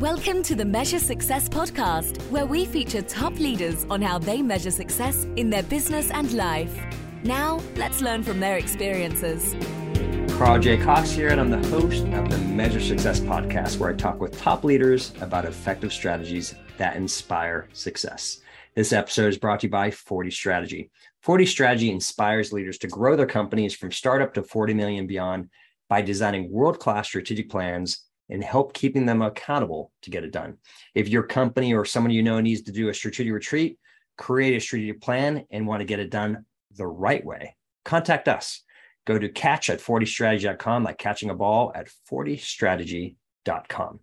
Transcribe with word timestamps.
Welcome 0.00 0.42
to 0.44 0.54
the 0.54 0.64
Measure 0.64 0.98
Success 0.98 1.46
podcast, 1.46 2.22
where 2.30 2.46
we 2.46 2.64
feature 2.64 3.02
top 3.02 3.38
leaders 3.38 3.84
on 3.90 4.00
how 4.00 4.18
they 4.18 4.40
measure 4.40 4.70
success 4.70 5.26
in 5.36 5.50
their 5.50 5.62
business 5.62 6.10
and 6.10 6.32
life. 6.32 6.74
Now, 7.22 7.60
let's 7.76 8.00
learn 8.00 8.22
from 8.22 8.40
their 8.40 8.56
experiences. 8.56 9.54
Carl 10.38 10.58
J. 10.58 10.78
Cox 10.78 11.10
here, 11.10 11.28
and 11.28 11.38
I'm 11.38 11.50
the 11.50 11.68
host 11.68 12.06
of 12.06 12.30
the 12.30 12.38
Measure 12.38 12.80
Success 12.80 13.20
podcast, 13.20 13.76
where 13.76 13.90
I 13.90 13.92
talk 13.92 14.22
with 14.22 14.40
top 14.40 14.64
leaders 14.64 15.12
about 15.20 15.44
effective 15.44 15.92
strategies 15.92 16.54
that 16.78 16.96
inspire 16.96 17.68
success. 17.74 18.40
This 18.74 18.94
episode 18.94 19.28
is 19.28 19.36
brought 19.36 19.60
to 19.60 19.66
you 19.66 19.70
by 19.70 19.90
40 19.90 20.30
Strategy. 20.30 20.90
40 21.20 21.44
Strategy 21.44 21.90
inspires 21.90 22.54
leaders 22.54 22.78
to 22.78 22.88
grow 22.88 23.16
their 23.16 23.26
companies 23.26 23.74
from 23.74 23.92
startup 23.92 24.32
to 24.32 24.42
40 24.44 24.72
million 24.72 25.06
beyond 25.06 25.50
by 25.90 26.00
designing 26.00 26.50
world 26.50 26.78
class 26.78 27.06
strategic 27.06 27.50
plans 27.50 28.06
and 28.30 28.42
help 28.42 28.72
keeping 28.72 29.04
them 29.06 29.22
accountable 29.22 29.92
to 30.02 30.10
get 30.10 30.24
it 30.24 30.32
done. 30.32 30.56
If 30.94 31.08
your 31.08 31.24
company 31.24 31.74
or 31.74 31.84
someone 31.84 32.12
you 32.12 32.22
know 32.22 32.40
needs 32.40 32.62
to 32.62 32.72
do 32.72 32.88
a 32.88 32.94
strategic 32.94 33.32
retreat, 33.32 33.78
create 34.16 34.56
a 34.56 34.60
strategic 34.60 35.00
plan 35.00 35.44
and 35.50 35.66
want 35.66 35.80
to 35.80 35.86
get 35.86 35.98
it 36.00 36.10
done 36.10 36.44
the 36.76 36.86
right 36.86 37.24
way, 37.24 37.56
contact 37.84 38.28
us. 38.28 38.62
Go 39.06 39.18
to 39.18 39.28
catch 39.28 39.70
at 39.70 39.80
40strategy.com, 39.80 40.84
like 40.84 40.98
catching 40.98 41.30
a 41.30 41.34
ball 41.34 41.72
at 41.74 41.88
40strategy.com. 42.10 44.00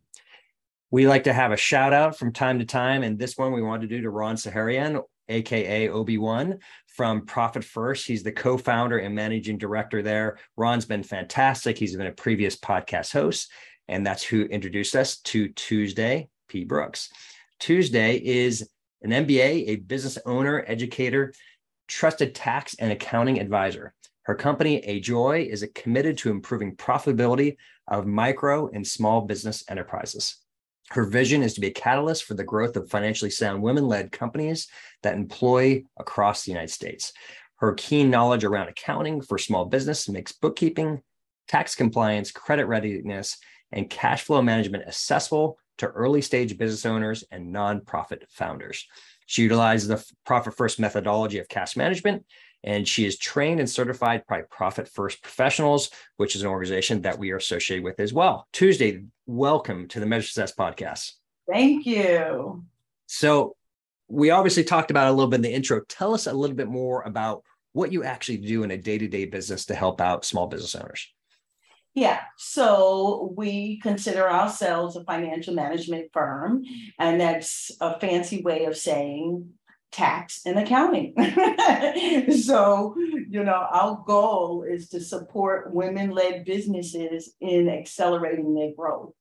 We 0.89 1.07
like 1.07 1.25
to 1.25 1.33
have 1.33 1.51
a 1.51 1.57
shout 1.57 1.93
out 1.93 2.17
from 2.17 2.33
time 2.33 2.59
to 2.59 2.65
time. 2.65 3.03
And 3.03 3.19
this 3.19 3.37
one 3.37 3.53
we 3.53 3.61
want 3.61 3.81
to 3.81 3.87
do 3.87 4.01
to 4.01 4.09
Ron 4.09 4.35
Saharian, 4.35 5.01
aka 5.29 5.89
Obi-Wan 5.89 6.59
from 6.87 7.25
Profit 7.25 7.63
First. 7.63 8.07
He's 8.07 8.23
the 8.23 8.31
co-founder 8.31 8.97
and 8.97 9.13
managing 9.13 9.57
director 9.57 10.01
there. 10.01 10.39
Ron's 10.55 10.85
been 10.85 11.03
fantastic. 11.03 11.77
He's 11.77 11.95
been 11.95 12.07
a 12.07 12.11
previous 12.11 12.57
podcast 12.57 13.13
host 13.13 13.51
and 13.87 14.05
that's 14.05 14.23
who 14.23 14.43
introduced 14.43 14.95
us 14.95 15.17
to 15.17 15.49
Tuesday 15.49 16.29
P. 16.47 16.63
Brooks. 16.63 17.09
Tuesday 17.59 18.17
is 18.17 18.69
an 19.01 19.11
MBA, 19.11 19.67
a 19.67 19.75
business 19.77 20.17
owner, 20.25 20.63
educator, 20.67 21.33
trusted 21.87 22.35
tax 22.35 22.75
and 22.79 22.91
accounting 22.91 23.39
advisor. 23.39 23.93
Her 24.23 24.35
company, 24.35 24.81
AJOI, 24.81 25.47
is 25.47 25.65
committed 25.73 26.17
to 26.19 26.31
improving 26.31 26.75
profitability 26.75 27.55
of 27.87 28.05
micro 28.05 28.69
and 28.69 28.85
small 28.85 29.21
business 29.21 29.63
enterprises. 29.69 30.35
Her 30.89 31.05
vision 31.05 31.43
is 31.43 31.53
to 31.53 31.61
be 31.61 31.67
a 31.67 31.71
catalyst 31.71 32.23
for 32.23 32.33
the 32.33 32.43
growth 32.43 32.75
of 32.75 32.89
financially 32.89 33.31
sound 33.31 33.61
women 33.61 33.87
led 33.87 34.11
companies 34.11 34.67
that 35.03 35.15
employ 35.15 35.83
across 35.97 36.43
the 36.43 36.51
United 36.51 36.71
States. 36.71 37.13
Her 37.57 37.73
keen 37.73 38.09
knowledge 38.09 38.43
around 38.43 38.69
accounting 38.69 39.21
for 39.21 39.37
small 39.37 39.65
business 39.65 40.07
makes 40.07 40.31
bookkeeping, 40.31 41.01
tax 41.47 41.75
compliance, 41.75 42.31
credit 42.31 42.65
readiness, 42.65 43.37
and 43.71 43.89
cash 43.89 44.23
flow 44.23 44.41
management 44.41 44.87
accessible 44.87 45.57
to 45.77 45.87
early 45.87 46.21
stage 46.21 46.57
business 46.57 46.85
owners 46.85 47.23
and 47.31 47.53
nonprofit 47.53 48.23
founders. 48.29 48.87
She 49.25 49.43
utilizes 49.43 49.87
the 49.87 50.03
Profit 50.25 50.55
First 50.55 50.79
methodology 50.79 51.39
of 51.39 51.49
cash 51.49 51.75
management, 51.75 52.25
and 52.63 52.87
she 52.87 53.05
is 53.05 53.17
trained 53.17 53.59
and 53.59 53.69
certified 53.69 54.23
by 54.27 54.43
Profit 54.49 54.87
First 54.87 55.21
Professionals, 55.21 55.89
which 56.15 56.35
is 56.35 56.41
an 56.41 56.47
organization 56.47 57.01
that 57.01 57.19
we 57.19 57.31
are 57.31 57.37
associated 57.37 57.83
with 57.83 57.99
as 57.99 58.13
well. 58.13 58.47
Tuesday, 58.53 59.03
welcome 59.25 59.87
to 59.89 59.99
the 59.99 60.05
Measure 60.05 60.27
Success 60.27 60.53
podcast. 60.55 61.13
Thank 61.49 61.85
you. 61.85 62.63
So, 63.05 63.55
we 64.09 64.29
obviously 64.29 64.63
talked 64.63 64.89
about 64.89 65.09
a 65.09 65.11
little 65.11 65.29
bit 65.29 65.37
in 65.37 65.41
the 65.41 65.53
intro. 65.53 65.81
Tell 65.89 66.13
us 66.13 66.27
a 66.27 66.33
little 66.33 66.55
bit 66.55 66.69
more 66.69 67.01
about 67.01 67.43
what 67.73 67.91
you 67.91 68.03
actually 68.05 68.37
do 68.37 68.63
in 68.63 68.71
a 68.71 68.77
day 68.77 68.97
to 68.97 69.07
day 69.07 69.25
business 69.25 69.65
to 69.65 69.75
help 69.75 69.99
out 69.99 70.25
small 70.25 70.47
business 70.47 70.75
owners. 70.75 71.13
Yeah, 71.97 72.19
so 72.37 73.33
we 73.35 73.79
consider 73.79 74.29
ourselves 74.29 74.95
a 74.95 75.03
financial 75.03 75.55
management 75.55 76.11
firm, 76.13 76.63
and 76.99 77.19
that's 77.19 77.71
a 77.81 77.99
fancy 77.99 78.43
way 78.43 78.65
of 78.65 78.77
saying 78.77 79.49
tax 79.91 80.41
and 80.45 80.59
accounting. 80.59 81.15
so, 82.43 82.93
you 83.27 83.43
know, 83.43 83.67
our 83.71 84.03
goal 84.05 84.61
is 84.61 84.89
to 84.89 85.01
support 85.01 85.73
women 85.73 86.11
led 86.11 86.45
businesses 86.45 87.33
in 87.41 87.67
accelerating 87.67 88.53
their 88.53 88.73
growth. 88.77 89.13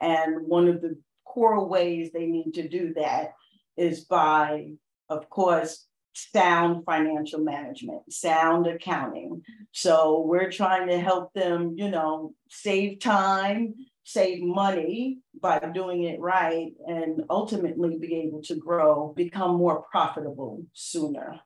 And 0.00 0.48
one 0.48 0.66
of 0.66 0.82
the 0.82 0.98
core 1.24 1.64
ways 1.68 2.10
they 2.12 2.26
need 2.26 2.54
to 2.54 2.66
do 2.66 2.94
that 2.94 3.34
is 3.76 4.06
by, 4.06 4.72
of 5.08 5.30
course, 5.30 5.86
sound 6.14 6.84
financial 6.84 7.40
management, 7.40 8.12
sound 8.12 8.66
accounting. 8.66 9.42
So 9.72 10.20
we're 10.20 10.50
trying 10.50 10.88
to 10.88 10.98
help 10.98 11.32
them, 11.34 11.74
you 11.76 11.90
know, 11.90 12.34
save 12.48 13.00
time, 13.00 13.74
save 14.04 14.42
money 14.42 15.18
by 15.40 15.58
doing 15.74 16.04
it 16.04 16.20
right, 16.20 16.72
and 16.86 17.24
ultimately 17.28 17.98
be 17.98 18.14
able 18.16 18.42
to 18.42 18.54
grow, 18.54 19.12
become 19.16 19.56
more 19.56 19.82
profitable 19.90 20.64
sooner. 20.72 21.40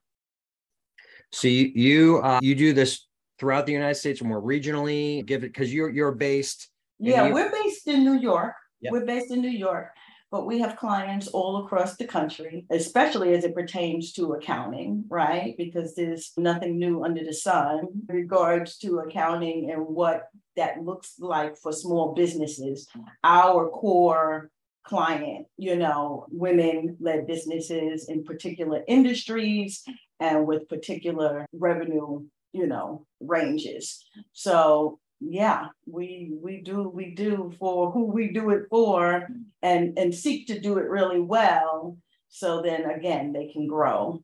So 1.32 1.48
you 1.48 1.72
you, 1.74 2.18
uh, 2.18 2.40
you 2.42 2.54
do 2.54 2.72
this 2.72 3.06
throughout 3.38 3.66
the 3.66 3.72
United 3.72 3.94
States 3.94 4.20
or 4.20 4.24
more 4.24 4.42
regionally? 4.42 5.24
Give 5.24 5.44
it 5.44 5.52
because 5.52 5.72
you're 5.72 5.90
you're 5.90 6.12
based. 6.12 6.68
Yeah, 6.98 7.30
we're 7.30 7.52
based 7.52 7.86
in 7.86 8.04
New 8.04 8.18
York. 8.18 8.54
Yep. 8.80 8.92
We're 8.92 9.06
based 9.06 9.30
in 9.30 9.40
New 9.40 9.50
York 9.50 9.90
but 10.30 10.46
we 10.46 10.58
have 10.60 10.76
clients 10.76 11.28
all 11.28 11.64
across 11.64 11.96
the 11.96 12.06
country, 12.06 12.66
especially 12.70 13.34
as 13.34 13.44
it 13.44 13.54
pertains 13.54 14.12
to 14.12 14.32
accounting, 14.32 15.04
right? 15.08 15.54
Because 15.56 15.94
there's 15.94 16.32
nothing 16.36 16.78
new 16.78 17.04
under 17.04 17.24
the 17.24 17.32
sun 17.32 17.88
in 18.08 18.14
regards 18.14 18.78
to 18.78 18.98
accounting 18.98 19.70
and 19.70 19.86
what 19.86 20.28
that 20.56 20.82
looks 20.82 21.14
like 21.18 21.56
for 21.56 21.72
small 21.72 22.14
businesses. 22.14 22.88
Our 23.24 23.68
core 23.70 24.50
client, 24.84 25.46
you 25.56 25.76
know, 25.76 26.26
women 26.30 26.96
led 27.00 27.26
businesses 27.26 28.08
in 28.08 28.24
particular 28.24 28.82
industries 28.88 29.84
and 30.20 30.46
with 30.46 30.68
particular 30.68 31.46
revenue, 31.52 32.24
you 32.52 32.66
know, 32.66 33.06
ranges. 33.20 34.04
So 34.32 34.98
yeah 35.20 35.66
we 35.86 36.32
we 36.40 36.60
do 36.60 36.88
we 36.88 37.14
do 37.14 37.52
for 37.58 37.90
who 37.90 38.04
we 38.04 38.32
do 38.32 38.50
it 38.50 38.64
for 38.70 39.26
and 39.62 39.98
and 39.98 40.14
seek 40.14 40.46
to 40.46 40.60
do 40.60 40.78
it 40.78 40.88
really 40.88 41.20
well 41.20 41.98
so 42.28 42.62
then 42.62 42.90
again 42.90 43.32
they 43.32 43.48
can 43.48 43.66
grow. 43.66 44.22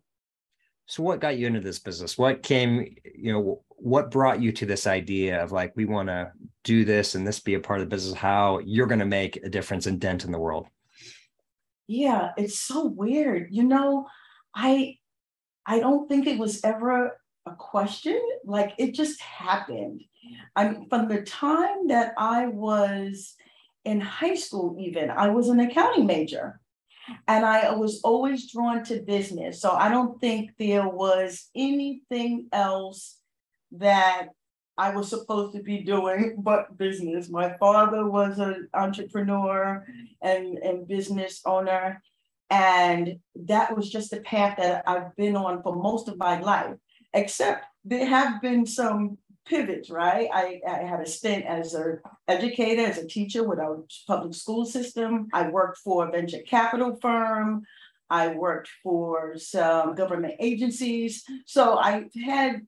So 0.87 1.03
what 1.03 1.21
got 1.21 1.39
you 1.39 1.47
into 1.47 1.61
this 1.61 1.79
business? 1.79 2.19
What 2.19 2.43
came 2.43 2.97
you 3.15 3.33
know 3.33 3.63
what 3.69 4.11
brought 4.11 4.41
you 4.41 4.53
to 4.53 4.67
this 4.67 4.87
idea 4.87 5.43
of 5.43 5.53
like 5.53 5.73
we 5.75 5.85
want 5.85 6.09
to 6.09 6.31
do 6.63 6.85
this 6.85 7.15
and 7.15 7.27
this 7.27 7.41
be 7.41 7.55
a 7.55 7.61
part 7.61 7.81
of 7.81 7.87
the 7.87 7.95
business 7.95 8.15
how 8.15 8.61
you're 8.65 8.87
going 8.87 9.01
to 9.01 9.07
make 9.07 9.37
a 9.37 9.49
difference 9.49 9.87
and 9.87 10.01
dent 10.01 10.25
in 10.25 10.33
the 10.33 10.39
world? 10.39 10.69
Yeah 11.87 12.31
it's 12.37 12.61
so 12.61 12.87
weird 12.87 13.49
you 13.51 13.63
know 13.63 14.07
i 14.55 14.97
i 15.67 15.81
don't 15.81 16.09
think 16.09 16.27
it 16.27 16.39
was 16.39 16.65
ever 16.65 17.21
a 17.47 17.53
question 17.53 18.21
like 18.45 18.73
it 18.79 18.95
just 18.95 19.21
happened 19.21 20.03
I 20.57 20.69
mean, 20.69 20.89
from 20.89 21.09
the 21.09 21.23
time 21.23 21.89
that 21.89 22.15
I 22.17 22.47
was 22.47 23.35
in 23.85 24.01
high 24.01 24.35
school, 24.35 24.77
even, 24.79 25.11
I 25.11 25.29
was 25.29 25.49
an 25.49 25.61
accounting 25.61 26.07
major 26.07 26.61
and 27.29 27.45
I 27.45 27.73
was 27.75 28.01
always 28.03 28.51
drawn 28.51 28.83
to 28.85 29.03
business. 29.03 29.61
So 29.61 29.73
I 29.73 29.91
don't 29.91 30.21
think 30.21 30.53
there 30.59 30.89
was 30.89 31.51
anything 31.55 32.49
else 32.53 33.19
that 33.73 34.29
I 34.77 34.95
was 34.95 35.09
supposed 35.09 35.55
to 35.55 35.63
be 35.63 35.81
doing 35.81 36.37
but 36.39 36.77
business. 36.79 37.29
My 37.29 37.57
father 37.59 38.09
was 38.09 38.39
an 38.39 38.69
entrepreneur 38.75 39.87
and, 40.23 40.59
and 40.59 40.89
business 40.89 41.43
owner. 41.45 42.03
And 42.51 43.19
that 43.35 43.77
was 43.77 43.91
just 43.91 44.11
the 44.11 44.21
path 44.21 44.57
that 44.59 44.85
I've 44.87 45.15
been 45.17 45.37
on 45.37 45.63
for 45.63 45.77
most 45.77 46.09
of 46.09 46.19
my 46.19 46.41
life, 46.41 46.77
except 47.15 47.65
there 47.85 48.07
have 48.07 48.43
been 48.43 48.67
some 48.67 49.19
pivots, 49.47 49.91
right? 49.91 50.29
I, 50.33 50.61
I 50.69 50.83
had 50.85 51.01
a 51.01 51.07
stint 51.07 51.45
as 51.47 51.75
an 51.75 52.01
educator, 52.29 52.83
as 52.83 52.99
a 52.99 53.07
teacher 53.07 53.47
with 53.47 53.59
our 53.59 53.85
public 54.07 54.35
school 54.35 54.65
system. 54.65 55.29
I 55.33 55.49
worked 55.49 55.79
for 55.79 56.07
a 56.07 56.11
venture 56.11 56.41
capital 56.47 56.97
firm. 57.01 57.65
I 58.11 58.29
worked 58.29 58.69
for 58.83 59.37
some 59.37 59.95
government 59.95 60.35
agencies. 60.41 61.25
So 61.47 61.79
I 61.79 62.07
had 62.25 62.63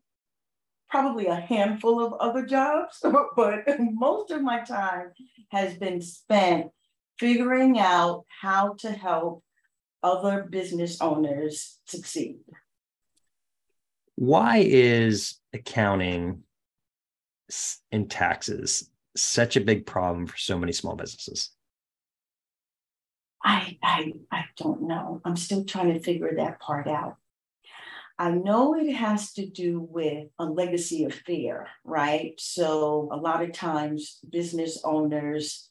probably 0.89 1.27
a 1.27 1.35
handful 1.35 2.05
of 2.05 2.15
other 2.15 2.45
jobs, 2.47 3.03
but 3.37 3.65
most 3.79 4.31
of 4.31 4.43
my 4.43 4.61
time 4.61 5.13
has 5.51 5.77
been 5.77 6.01
spent 6.01 6.67
figuring 7.19 7.79
out 7.79 8.25
how 8.43 8.75
to 8.75 8.91
help 8.93 9.43
other 10.03 10.47
business 10.51 11.01
owners 11.01 11.81
succeed. 11.87 12.41
Why 14.17 14.65
is 14.67 15.39
accounting 15.53 16.43
and 17.93 18.11
taxes 18.11 18.91
such 19.17 19.57
a 19.57 19.61
big 19.61 19.87
problem 19.87 20.27
for 20.27 20.37
so 20.37 20.59
many 20.59 20.73
small 20.73 20.97
businesses? 20.97 21.51
I, 23.45 23.79
I, 23.83 24.13
I 24.33 24.45
don't 24.57 24.83
know. 24.83 25.21
I'm 25.25 25.37
still 25.37 25.65
trying 25.65 25.95
to 25.95 26.01
figure 26.01 26.35
that 26.37 26.61
part 26.61 26.89
out. 26.89 27.17
I 28.19 28.31
know 28.31 28.75
it 28.75 28.91
has 28.95 29.35
to 29.35 29.47
do 29.47 29.81
with 29.81 30.29
a 30.39 30.47
legacy 30.47 31.05
of 31.05 31.15
fear, 31.15 31.69
right? 31.85 32.33
So 32.39 33.11
a 33.13 33.17
lot 33.17 33.43
of 33.43 33.53
times 33.53 34.19
business 34.29 34.81
owners 34.83 35.69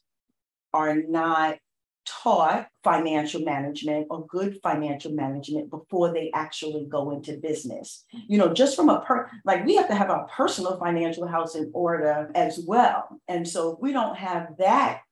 are 0.72 0.94
not 0.94 1.58
taught 2.06 2.68
financial 2.84 3.42
management 3.42 4.06
or 4.10 4.26
good 4.26 4.58
financial 4.62 5.12
management 5.12 5.70
before 5.70 6.12
they 6.12 6.30
actually 6.32 6.86
go 6.88 7.10
into 7.10 7.36
business. 7.38 8.04
You 8.28 8.38
know, 8.38 8.52
just 8.54 8.76
from 8.76 8.88
a 8.88 9.00
per 9.00 9.28
like 9.44 9.66
we 9.66 9.76
have 9.76 9.88
to 9.88 9.94
have 9.94 10.10
our 10.10 10.26
personal 10.28 10.78
financial 10.78 11.26
house 11.26 11.54
in 11.54 11.70
order 11.74 12.30
as 12.34 12.60
well. 12.66 13.20
And 13.28 13.46
so 13.46 13.72
if 13.72 13.80
we 13.80 13.92
don't 13.92 14.16
have 14.16 14.56
that 14.58 15.02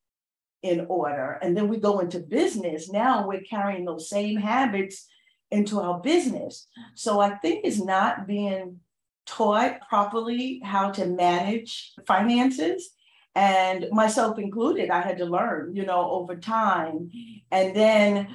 in 0.63 0.87
order 0.89 1.39
and 1.43 1.57
then 1.57 1.69
we 1.69 1.79
go 1.79 1.99
into 1.99 2.21
business, 2.21 2.91
now 2.91 3.27
we're 3.27 3.43
carrying 3.43 3.85
those 3.85 4.09
same 4.09 4.37
habits 4.37 5.07
into 5.51 5.81
our 5.81 6.01
business. 6.01 6.67
So 6.95 7.21
I 7.21 7.37
think 7.37 7.65
it's 7.65 7.81
not 7.81 8.27
being 8.27 8.81
taught 9.27 9.81
properly 9.89 10.61
how 10.63 10.91
to 10.93 11.07
manage 11.07 11.93
finances 12.07 12.91
and 13.35 13.87
myself 13.91 14.39
included 14.39 14.91
i 14.91 15.01
had 15.01 15.19
to 15.19 15.25
learn 15.25 15.75
you 15.75 15.85
know 15.85 16.11
over 16.11 16.37
time 16.37 17.11
and 17.51 17.75
then 17.75 18.29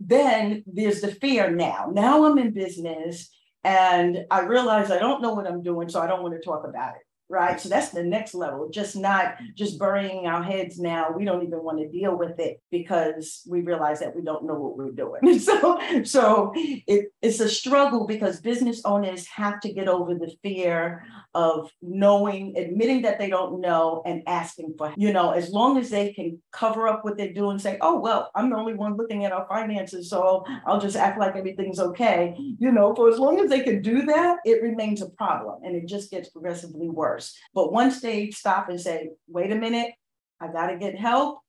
then 0.00 0.62
there's 0.66 1.00
the 1.00 1.14
fear 1.14 1.50
now 1.50 1.90
now 1.92 2.24
i'm 2.24 2.38
in 2.38 2.52
business 2.52 3.30
and 3.64 4.24
i 4.30 4.40
realize 4.40 4.90
i 4.90 4.98
don't 4.98 5.22
know 5.22 5.34
what 5.34 5.46
i'm 5.46 5.62
doing 5.62 5.88
so 5.88 6.00
i 6.00 6.06
don't 6.06 6.22
want 6.22 6.34
to 6.34 6.40
talk 6.40 6.66
about 6.66 6.94
it 6.96 7.02
right? 7.28 7.60
So 7.60 7.68
that's 7.68 7.90
the 7.90 8.04
next 8.04 8.34
level, 8.34 8.68
just 8.70 8.96
not 8.96 9.36
just 9.54 9.78
burying 9.78 10.26
our 10.26 10.42
heads 10.42 10.78
now. 10.78 11.10
We 11.10 11.24
don't 11.24 11.42
even 11.42 11.62
want 11.62 11.78
to 11.78 11.88
deal 11.88 12.16
with 12.16 12.38
it 12.38 12.60
because 12.70 13.42
we 13.48 13.62
realize 13.62 14.00
that 14.00 14.14
we 14.14 14.22
don't 14.22 14.44
know 14.44 14.54
what 14.54 14.76
we're 14.76 14.92
doing. 14.92 15.38
so 15.40 15.80
so 16.04 16.52
it, 16.54 17.06
it's 17.22 17.40
a 17.40 17.48
struggle 17.48 18.06
because 18.06 18.40
business 18.40 18.82
owners 18.84 19.26
have 19.26 19.60
to 19.60 19.72
get 19.72 19.88
over 19.88 20.14
the 20.14 20.32
fear 20.42 21.04
of 21.36 21.70
knowing, 21.82 22.56
admitting 22.56 23.02
that 23.02 23.18
they 23.18 23.28
don't 23.28 23.60
know 23.60 24.02
and 24.06 24.22
asking 24.26 24.74
for, 24.78 24.94
you 24.96 25.12
know, 25.12 25.32
as 25.32 25.50
long 25.50 25.76
as 25.76 25.90
they 25.90 26.14
can 26.14 26.40
cover 26.50 26.88
up 26.88 27.04
what 27.04 27.18
they're 27.18 27.34
doing, 27.34 27.58
say, 27.58 27.76
oh, 27.82 28.00
well, 28.00 28.30
I'm 28.34 28.48
the 28.48 28.56
only 28.56 28.72
one 28.72 28.96
looking 28.96 29.26
at 29.26 29.32
our 29.32 29.46
finances, 29.46 30.08
so 30.08 30.46
I'll 30.66 30.80
just 30.80 30.96
act 30.96 31.20
like 31.20 31.36
everything's 31.36 31.78
okay. 31.78 32.34
You 32.58 32.72
know, 32.72 32.94
for 32.94 33.10
as 33.10 33.18
long 33.18 33.38
as 33.38 33.50
they 33.50 33.60
can 33.60 33.82
do 33.82 34.06
that, 34.06 34.38
it 34.46 34.62
remains 34.62 35.02
a 35.02 35.10
problem 35.10 35.60
and 35.62 35.76
it 35.76 35.86
just 35.86 36.10
gets 36.10 36.30
progressively 36.30 36.88
worse. 36.88 37.36
But 37.52 37.70
once 37.70 38.00
they 38.00 38.30
stop 38.30 38.70
and 38.70 38.80
say, 38.80 39.10
wait 39.28 39.52
a 39.52 39.56
minute, 39.56 39.92
I 40.40 40.48
got 40.48 40.68
to 40.68 40.78
get 40.78 40.98
help, 40.98 41.40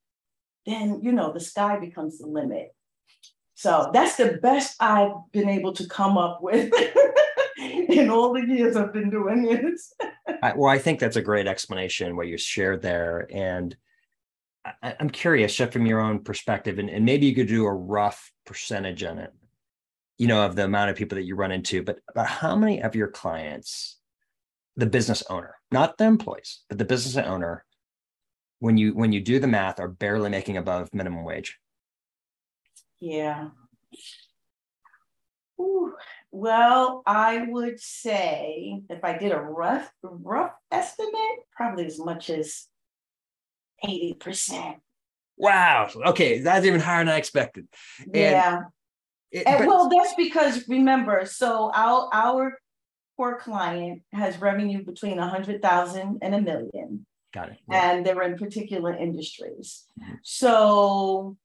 then, 0.66 1.00
you 1.02 1.12
know, 1.12 1.32
the 1.32 1.40
sky 1.40 1.78
becomes 1.78 2.18
the 2.18 2.26
limit. 2.26 2.74
So 3.54 3.90
that's 3.94 4.16
the 4.16 4.38
best 4.42 4.76
I've 4.80 5.12
been 5.32 5.48
able 5.48 5.72
to 5.72 5.88
come 5.88 6.18
up 6.18 6.42
with 6.42 6.70
in 8.00 8.10
all 8.10 8.34
the 8.34 8.46
years 8.46 8.76
I've 8.76 8.92
been 8.92 9.10
doing 9.10 9.42
this. 9.42 9.92
I, 10.42 10.52
well, 10.54 10.70
I 10.70 10.78
think 10.78 11.00
that's 11.00 11.16
a 11.16 11.22
great 11.22 11.46
explanation 11.46 12.16
what 12.16 12.28
you 12.28 12.36
shared 12.36 12.82
there. 12.82 13.26
And 13.32 13.74
I, 14.82 14.94
am 15.00 15.08
curious, 15.08 15.54
just 15.54 15.72
from 15.72 15.86
your 15.86 16.00
own 16.00 16.22
perspective, 16.22 16.78
and, 16.78 16.90
and 16.90 17.04
maybe 17.04 17.26
you 17.26 17.34
could 17.34 17.48
do 17.48 17.64
a 17.64 17.72
rough 17.72 18.30
percentage 18.44 19.02
on 19.02 19.18
it, 19.18 19.32
you 20.18 20.26
know, 20.26 20.44
of 20.44 20.54
the 20.54 20.64
amount 20.64 20.90
of 20.90 20.96
people 20.96 21.16
that 21.16 21.24
you 21.24 21.34
run 21.34 21.50
into, 21.50 21.82
but 21.82 21.98
about 22.10 22.26
how 22.26 22.54
many 22.54 22.82
of 22.82 22.94
your 22.94 23.08
clients 23.08 23.98
the 24.76 24.86
business 24.86 25.24
owner, 25.28 25.56
not 25.72 25.98
the 25.98 26.04
employees, 26.04 26.60
but 26.68 26.78
the 26.78 26.84
business 26.84 27.16
owner, 27.16 27.64
when 28.60 28.76
you 28.76 28.94
when 28.94 29.12
you 29.12 29.20
do 29.20 29.40
the 29.40 29.46
math, 29.46 29.80
are 29.80 29.88
barely 29.88 30.30
making 30.30 30.56
above 30.56 30.88
minimum 30.94 31.24
wage. 31.24 31.58
Yeah. 33.00 33.48
Ooh. 35.60 35.94
Well, 36.30 37.02
I 37.06 37.46
would 37.48 37.80
say 37.80 38.82
if 38.90 39.02
I 39.02 39.16
did 39.16 39.32
a 39.32 39.40
rough 39.40 39.90
rough 40.02 40.52
estimate, 40.70 41.38
probably 41.56 41.86
as 41.86 41.98
much 41.98 42.30
as 42.30 42.66
80%. 43.84 44.76
Wow. 45.36 45.88
Okay. 46.06 46.40
That's 46.40 46.66
even 46.66 46.80
higher 46.80 47.04
than 47.04 47.14
I 47.14 47.16
expected. 47.16 47.66
And 48.00 48.14
yeah. 48.14 48.60
It, 49.30 49.46
and 49.46 49.58
but, 49.58 49.68
well, 49.68 49.88
that's 49.88 50.14
because 50.14 50.68
remember, 50.68 51.26
so 51.26 51.70
our 51.74 52.08
our 52.12 52.58
core 53.16 53.38
client 53.38 54.02
has 54.12 54.40
revenue 54.40 54.84
between 54.84 55.18
a 55.18 55.28
hundred 55.28 55.60
thousand 55.60 56.18
and 56.22 56.34
a 56.34 56.40
million. 56.40 57.04
Got 57.34 57.50
it. 57.50 57.58
Yeah. 57.68 57.90
And 57.90 58.06
they're 58.06 58.22
in 58.22 58.38
particular 58.38 58.96
industries. 58.96 59.84
Mm-hmm. 60.00 60.14
So, 60.22 61.36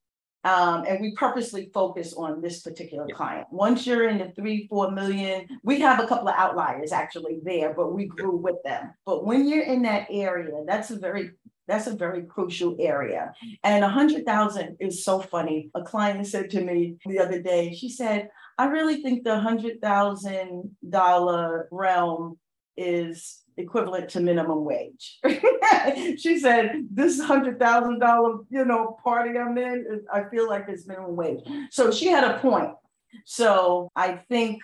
um, 0.44 0.84
and 0.88 1.00
we 1.00 1.14
purposely 1.16 1.70
focus 1.74 2.14
on 2.14 2.42
this 2.42 2.62
particular 2.62 3.06
yeah. 3.08 3.16
client. 3.16 3.48
Once 3.52 3.88
you're 3.88 4.10
in 4.10 4.18
the 4.18 4.32
three, 4.36 4.68
four 4.68 4.92
million, 4.92 5.48
we 5.64 5.80
have 5.80 6.00
a 6.00 6.08
couple 6.08 6.28
of 6.28 6.36
outliers 6.38 6.92
actually 6.92 7.40
there, 7.44 7.74
but 7.74 7.94
we 7.94 8.06
grew 8.06 8.36
with 8.36 8.62
them. 8.64 8.94
But 9.06 9.26
when 9.26 9.48
you're 9.48 9.64
in 9.64 9.82
that 9.84 10.08
area, 10.10 10.64
that's 10.66 10.92
a 10.92 11.00
very 11.00 11.32
that's 11.66 11.88
a 11.88 11.96
very 11.96 12.24
crucial 12.24 12.76
area. 12.80 13.34
And 13.64 13.86
a 13.86 13.90
hundred 13.90 14.26
thousand 14.26 14.78
is 14.82 15.06
so 15.06 15.22
funny. 15.22 15.72
A 15.76 15.82
client 15.82 16.28
said 16.28 16.50
to 16.52 16.62
me 16.62 16.98
the 17.06 17.20
other 17.20 17.42
day, 17.42 17.74
she 17.74 17.90
said, 17.90 18.30
I 18.58 18.66
really 18.66 19.02
think 19.02 19.24
the 19.24 19.40
hundred 19.40 19.80
thousand 19.82 20.76
dollar 20.88 21.70
realm 21.72 22.38
is 22.76 23.43
equivalent 23.58 24.10
to 24.10 24.20
minimum 24.20 24.66
wage. 24.66 25.20
she 26.18 26.40
said, 26.40 26.88
"This 26.92 27.22
hundred 27.22 27.60
thousand 27.60 28.00
dollar, 28.00 28.40
you 28.50 28.66
know, 28.66 28.98
party 29.04 29.38
I'm 29.38 29.58
in, 29.58 30.02
I 30.12 30.24
feel 30.26 30.48
like 30.48 30.66
it's 30.68 30.88
minimum 30.88 31.16
wage." 31.16 31.42
So 31.72 31.92
she 31.92 32.08
had 32.08 32.24
a 32.24 32.40
point. 32.40 32.72
So 33.26 33.92
I 33.96 34.14
think 34.14 34.64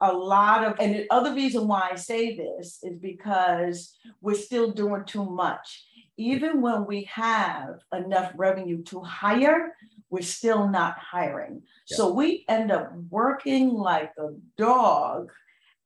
a 0.00 0.12
lot 0.12 0.64
of, 0.64 0.76
and 0.78 0.94
the 0.94 1.06
other 1.10 1.34
reason 1.34 1.66
why 1.66 1.90
I 1.92 1.96
say 1.96 2.36
this 2.36 2.78
is 2.82 2.98
because 2.98 3.96
we're 4.20 4.34
still 4.34 4.70
doing 4.70 5.04
too 5.04 5.24
much. 5.24 5.84
Even 6.16 6.60
when 6.60 6.86
we 6.86 7.04
have 7.04 7.78
enough 7.92 8.32
revenue 8.36 8.82
to 8.84 9.00
hire, 9.00 9.74
we're 10.10 10.22
still 10.22 10.68
not 10.68 10.98
hiring. 10.98 11.62
Yeah. 11.88 11.96
So 11.96 12.12
we 12.12 12.44
end 12.48 12.70
up 12.70 12.92
working 13.10 13.70
like 13.70 14.12
a 14.18 14.30
dog, 14.56 15.30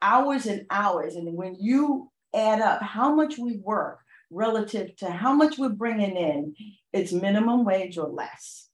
hours 0.01 0.47
and 0.47 0.67
hours. 0.71 1.17
And 1.17 1.35
when 1.35 1.57
you 1.59 2.11
add 2.35 2.61
up 2.61 2.83
how 2.83 3.15
much 3.15 3.39
we 3.39 3.57
work 3.57 4.01
relative 4.31 4.97
to 4.97 5.11
how 5.11 5.35
much 5.35 5.59
we're 5.59 5.69
bringing 5.69 6.17
in, 6.17 6.55
it's 6.93 7.13
minimum 7.13 7.65
wage 7.65 7.99
or 7.99 8.09
less. 8.09 8.69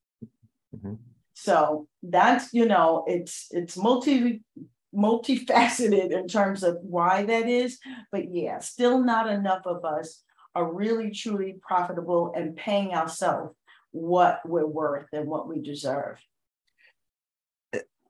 Mm-hmm. 0.75 0.95
So 1.35 1.89
that's 2.03 2.53
you 2.53 2.67
know 2.67 3.05
it's 3.07 3.47
it's 3.51 3.77
multi 3.77 4.43
multifaceted 4.95 6.11
in 6.13 6.29
terms 6.29 6.63
of 6.63 6.79
why 6.83 7.25
that 7.25 7.49
is, 7.49 7.79
but 8.11 8.33
yeah, 8.33 8.59
still 8.61 9.03
not 9.03 9.31
enough 9.31 9.67
of 9.67 9.85
us 9.85 10.23
are 10.55 10.73
really 10.73 11.11
truly 11.11 11.57
profitable 11.61 12.33
and 12.35 12.57
paying 12.57 12.95
ourselves 12.95 13.55
what 13.91 14.41
we're 14.45 14.67
worth 14.67 15.07
and 15.13 15.29
what 15.29 15.49
we 15.49 15.61
deserve. 15.61 16.19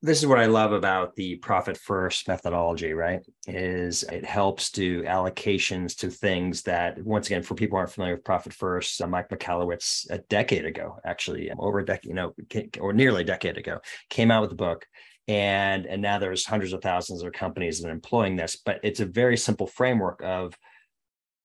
This 0.01 0.21
is 0.21 0.29
what 0.29 0.39
I 0.39 0.47
love 0.47 0.73
about 0.73 1.17
the 1.17 1.37
profit 1.37 1.77
first 1.77 2.29
methodology, 2.29 2.93
right? 2.93 3.21
Is 3.49 4.05
it 4.05 4.25
helps 4.25 4.71
do 4.71 5.03
allocations 5.03 5.97
to 5.97 6.09
things 6.09 6.63
that, 6.63 7.03
once 7.03 7.27
again, 7.27 7.43
for 7.43 7.57
people 7.57 7.79
aren't 7.79 7.91
familiar 7.91 8.15
with 8.15 8.25
profit 8.25 8.53
first, 8.53 9.03
uh, 9.03 9.09
Mike 9.09 9.29
Michalowicz 9.29 10.09
a 10.11 10.19
decade 10.19 10.67
ago, 10.67 10.99
actually 11.05 11.51
over 11.59 11.81
a 11.81 11.85
decade, 11.85 12.09
you 12.11 12.15
know, 12.15 12.33
or 12.79 12.93
nearly 12.93 13.23
a 13.23 13.27
decade 13.27 13.59
ago, 13.59 13.81
came 14.09 14.31
out 14.31 14.43
with 14.43 14.53
a 14.53 14.57
book 14.57 14.87
and 15.29 15.85
and 15.87 16.01
now 16.01 16.19
there's 16.19 16.47
hundreds 16.47 16.73
of 16.73 16.83
thousands 16.83 17.23
of 17.23 17.33
companies 17.33 17.81
that 17.81 17.89
are 17.89 17.93
employing 17.93 18.35
this 18.35 18.57
but 18.57 18.81
it's 18.83 19.01
a 19.01 19.07
very 19.07 19.37
simple 19.37 19.67
framework 19.67 20.23
of 20.25 20.55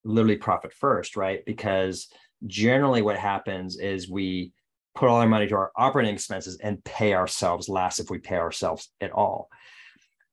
literally 0.06 0.38
profit 0.38 0.74
first 0.74 1.16
right 1.16 1.46
because 1.46 2.08
generally 2.48 3.02
what 3.02 3.18
happens 3.18 3.78
is 3.78 4.10
we 4.10 4.52
put 4.96 5.10
all 5.10 5.18
our 5.18 5.28
money 5.28 5.48
to 5.48 5.56
our 5.56 5.72
operating 5.76 6.14
expenses 6.14 6.58
and 6.58 6.84
pay 6.84 7.14
ourselves 7.14 7.68
less 7.68 8.00
if 8.00 8.10
we 8.10 8.20
pay 8.20 8.38
ourselves 8.38 8.92
at 9.02 9.12
all. 9.12 9.50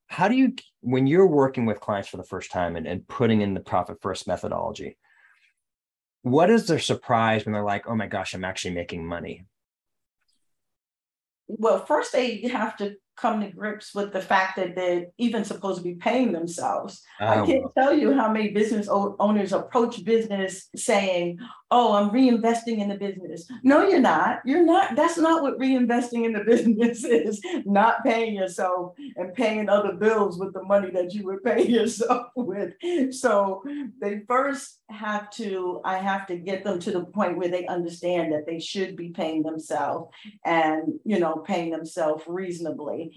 How 0.07 0.29
do 0.29 0.35
you, 0.35 0.55
when 0.81 1.07
you're 1.07 1.27
working 1.27 1.67
with 1.67 1.81
clients 1.81 2.09
for 2.09 2.17
the 2.17 2.25
first 2.25 2.51
time 2.51 2.77
and, 2.77 2.87
and 2.87 3.07
putting 3.07 3.41
in 3.41 3.55
the 3.55 3.61
profit 3.61 3.99
first 4.03 4.27
methodology, 4.27 4.99
what 6.23 6.51
is 6.51 6.67
their 6.67 6.79
surprise 6.79 7.45
when 7.45 7.53
they're 7.53 7.65
like, 7.65 7.87
oh 7.87 7.95
my 7.95 8.07
gosh, 8.07 8.35
I'm 8.35 8.45
actually 8.45 8.75
making 8.75 9.07
money? 9.07 9.47
Well, 11.47 11.85
first 11.85 12.13
they 12.13 12.43
have 12.49 12.77
to 12.79 12.97
come 13.17 13.41
to 13.41 13.49
grips 13.51 13.95
with 13.95 14.13
the 14.13 14.21
fact 14.21 14.57
that 14.57 14.75
they're 14.75 15.07
even 15.19 15.45
supposed 15.45 15.79
to 15.79 15.85
be 15.85 15.95
paying 15.95 16.33
themselves. 16.33 17.03
I 17.21 17.41
Oh, 17.41 17.47
can't 17.47 17.65
tell 17.77 17.93
you 17.93 18.15
how 18.15 18.33
many 18.33 18.51
business 18.51 18.89
owners 18.91 19.53
approach 19.53 20.05
business 20.05 20.69
saying, 20.75 21.39
Oh, 21.73 21.93
I'm 21.95 22.11
reinvesting 22.11 22.79
in 22.79 22.89
the 22.89 22.97
business. 22.97 23.49
No, 23.63 23.87
you're 23.87 24.01
not. 24.01 24.41
You're 24.45 24.65
not. 24.65 24.97
That's 24.97 25.19
not 25.19 25.41
what 25.43 25.59
reinvesting 25.59 26.25
in 26.25 26.33
the 26.33 26.43
business 26.45 27.05
is. 27.05 27.41
Not 27.65 28.03
paying 28.05 28.35
yourself 28.35 28.95
and 29.17 29.33
paying 29.35 29.69
other 29.69 29.93
bills 29.95 30.37
with 30.39 30.53
the 30.53 30.65
money 30.65 30.91
that 30.91 31.15
you 31.15 31.25
would 31.27 31.45
pay 31.45 31.65
yourself 31.69 32.27
with. 32.35 32.73
So 33.15 33.63
they 34.01 34.23
first 34.27 34.81
have 34.91 35.31
to, 35.33 35.81
I 35.85 35.99
have 35.99 36.27
to 36.27 36.37
get 36.37 36.65
them 36.65 36.81
to 36.81 36.91
the 36.91 37.05
point 37.05 37.39
where 37.39 37.49
they 37.49 37.67
understand 37.67 38.33
that 38.33 38.47
they 38.47 38.59
should 38.59 38.97
be 38.97 39.11
paying 39.11 39.43
themselves 39.45 40.11
and, 40.45 40.99
you 41.05 41.21
know, 41.21 41.37
paying 41.47 41.71
themselves 41.71 42.25
reasonably. 42.27 43.10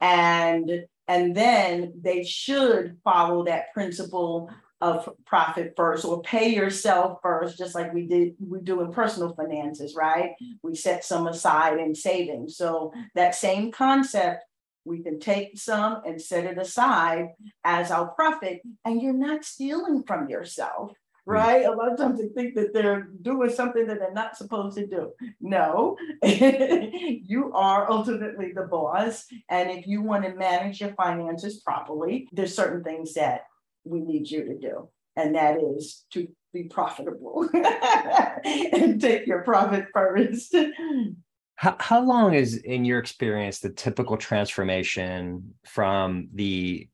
And 0.00 0.86
and 1.06 1.36
then 1.36 1.92
they 2.00 2.24
should 2.24 2.98
follow 3.04 3.44
that 3.44 3.72
principle 3.74 4.50
of 4.80 5.08
profit 5.24 5.72
first 5.76 6.04
or 6.04 6.20
pay 6.22 6.54
yourself 6.54 7.18
first, 7.22 7.56
just 7.56 7.74
like 7.74 7.92
we 7.94 8.06
did, 8.06 8.34
we 8.38 8.60
do 8.60 8.82
in 8.82 8.92
personal 8.92 9.34
finances, 9.34 9.94
right? 9.94 10.32
We 10.62 10.74
set 10.74 11.04
some 11.04 11.26
aside 11.26 11.78
in 11.78 11.94
savings. 11.94 12.56
So 12.56 12.92
that 13.14 13.34
same 13.34 13.72
concept, 13.72 14.42
we 14.84 15.02
can 15.02 15.18
take 15.20 15.58
some 15.58 16.02
and 16.06 16.20
set 16.20 16.44
it 16.44 16.58
aside 16.58 17.28
as 17.64 17.90
our 17.90 18.08
profit, 18.08 18.60
and 18.84 19.00
you're 19.00 19.14
not 19.14 19.44
stealing 19.44 20.02
from 20.06 20.28
yourself. 20.28 20.92
Right? 21.26 21.64
A 21.64 21.70
lot 21.70 21.92
of 21.92 21.98
times 21.98 22.20
they 22.20 22.28
think 22.28 22.54
that 22.54 22.74
they're 22.74 23.08
doing 23.22 23.50
something 23.50 23.86
that 23.86 23.98
they're 23.98 24.12
not 24.12 24.36
supposed 24.36 24.76
to 24.76 24.86
do. 24.86 25.12
No, 25.40 25.96
you 26.22 27.50
are 27.54 27.90
ultimately 27.90 28.52
the 28.52 28.62
boss. 28.62 29.24
And 29.48 29.70
if 29.70 29.86
you 29.86 30.02
want 30.02 30.24
to 30.24 30.34
manage 30.34 30.80
your 30.80 30.92
finances 30.94 31.60
properly, 31.60 32.28
there's 32.32 32.54
certain 32.54 32.84
things 32.84 33.14
that 33.14 33.42
we 33.84 34.00
need 34.00 34.30
you 34.30 34.44
to 34.44 34.58
do. 34.58 34.88
And 35.16 35.34
that 35.34 35.58
is 35.62 36.04
to 36.12 36.28
be 36.52 36.64
profitable 36.64 37.48
and 38.44 39.00
take 39.00 39.26
your 39.26 39.42
profit 39.42 39.86
first. 39.92 40.54
How, 41.56 41.76
how 41.78 42.02
long 42.02 42.34
is, 42.34 42.56
in 42.56 42.84
your 42.84 42.98
experience, 42.98 43.60
the 43.60 43.70
typical 43.70 44.16
transformation 44.16 45.54
from 45.64 46.28
the 46.34 46.88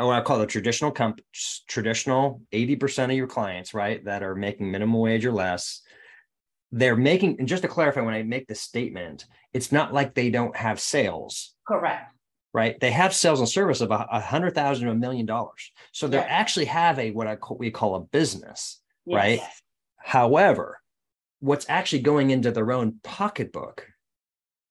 I 0.00 0.04
want 0.04 0.24
to 0.24 0.26
call 0.26 0.40
it 0.40 0.48
traditional 0.48 0.90
comp 0.90 1.20
traditional 1.68 2.40
80% 2.54 3.04
of 3.04 3.10
your 3.12 3.26
clients, 3.26 3.74
right, 3.74 4.02
that 4.06 4.22
are 4.22 4.34
making 4.34 4.70
minimum 4.70 4.98
wage 4.98 5.26
or 5.26 5.32
less. 5.32 5.82
They're 6.72 6.96
making, 6.96 7.36
and 7.38 7.46
just 7.46 7.62
to 7.64 7.68
clarify, 7.68 8.00
when 8.00 8.14
I 8.14 8.22
make 8.22 8.46
this 8.46 8.62
statement, 8.62 9.26
it's 9.52 9.72
not 9.72 9.92
like 9.92 10.14
they 10.14 10.30
don't 10.30 10.56
have 10.56 10.80
sales, 10.80 11.54
Correct. 11.68 12.14
right? 12.54 12.80
They 12.80 12.92
have 12.92 13.14
sales 13.14 13.40
and 13.40 13.48
service 13.48 13.82
of 13.82 13.90
a, 13.90 14.06
a 14.10 14.20
hundred 14.20 14.54
thousand 14.54 14.86
to 14.86 14.92
a 14.92 14.94
million 14.94 15.26
dollars. 15.26 15.70
So 15.92 16.08
they 16.08 16.16
actually 16.16 16.66
have 16.66 16.98
a 16.98 17.10
what 17.10 17.26
I 17.26 17.36
call 17.36 17.58
we 17.58 17.70
call 17.70 17.96
a 17.96 18.00
business. 18.00 18.80
Right. 19.06 19.40
However, 19.98 20.80
what's 21.40 21.66
actually 21.68 22.02
going 22.02 22.30
into 22.30 22.52
their 22.52 22.72
own 22.72 23.00
pocketbook 23.02 23.86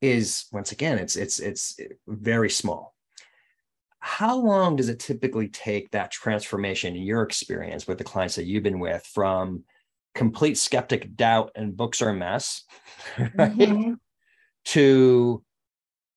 is 0.02 0.46
once 0.52 0.72
again, 0.72 0.98
it's 0.98 1.16
it's 1.16 1.38
it's 1.38 1.78
very 2.08 2.50
small. 2.50 2.96
How 4.02 4.38
long 4.38 4.76
does 4.76 4.90
it 4.90 5.00
typically 5.00 5.50
take 5.50 5.92
that 5.92 6.12
transformation 6.12 6.96
in 6.96 7.04
your 7.04 7.22
experience 7.24 7.88
with 7.88 7.98
the 7.98 8.04
clients 8.04 8.36
that 8.36 8.46
you've 8.46 8.64
been 8.64 8.80
with 8.80 9.06
from 9.06 9.66
complete 10.16 10.58
skeptic 10.58 11.16
doubt 11.16 11.52
and 11.56 11.76
books 11.78 12.02
are 12.02 12.10
a 12.10 12.14
mess 12.14 12.64
right, 13.18 13.52
Mhm. 13.58 13.98
to 14.66 15.44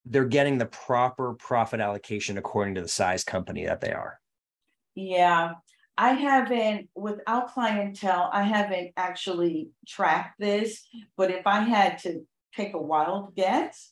they're 0.04 0.24
getting 0.24 0.58
the 0.58 0.66
proper 0.66 1.34
profit 1.34 1.80
allocation 1.80 2.38
according 2.38 2.74
to 2.76 2.82
the 2.82 2.88
size 2.88 3.24
company 3.24 3.66
that 3.66 3.80
they 3.80 3.92
are? 3.92 4.18
Yeah, 4.94 5.54
I 5.96 6.10
haven't, 6.10 6.90
without 6.94 7.52
clientele, 7.52 8.30
I 8.32 8.42
haven't 8.42 8.92
actually 8.96 9.70
tracked 9.86 10.38
this, 10.38 10.86
but 11.16 11.30
if 11.30 11.46
I 11.46 11.60
had 11.60 11.98
to 11.98 12.26
take 12.54 12.74
a 12.74 12.80
wild 12.82 13.34
guess, 13.34 13.91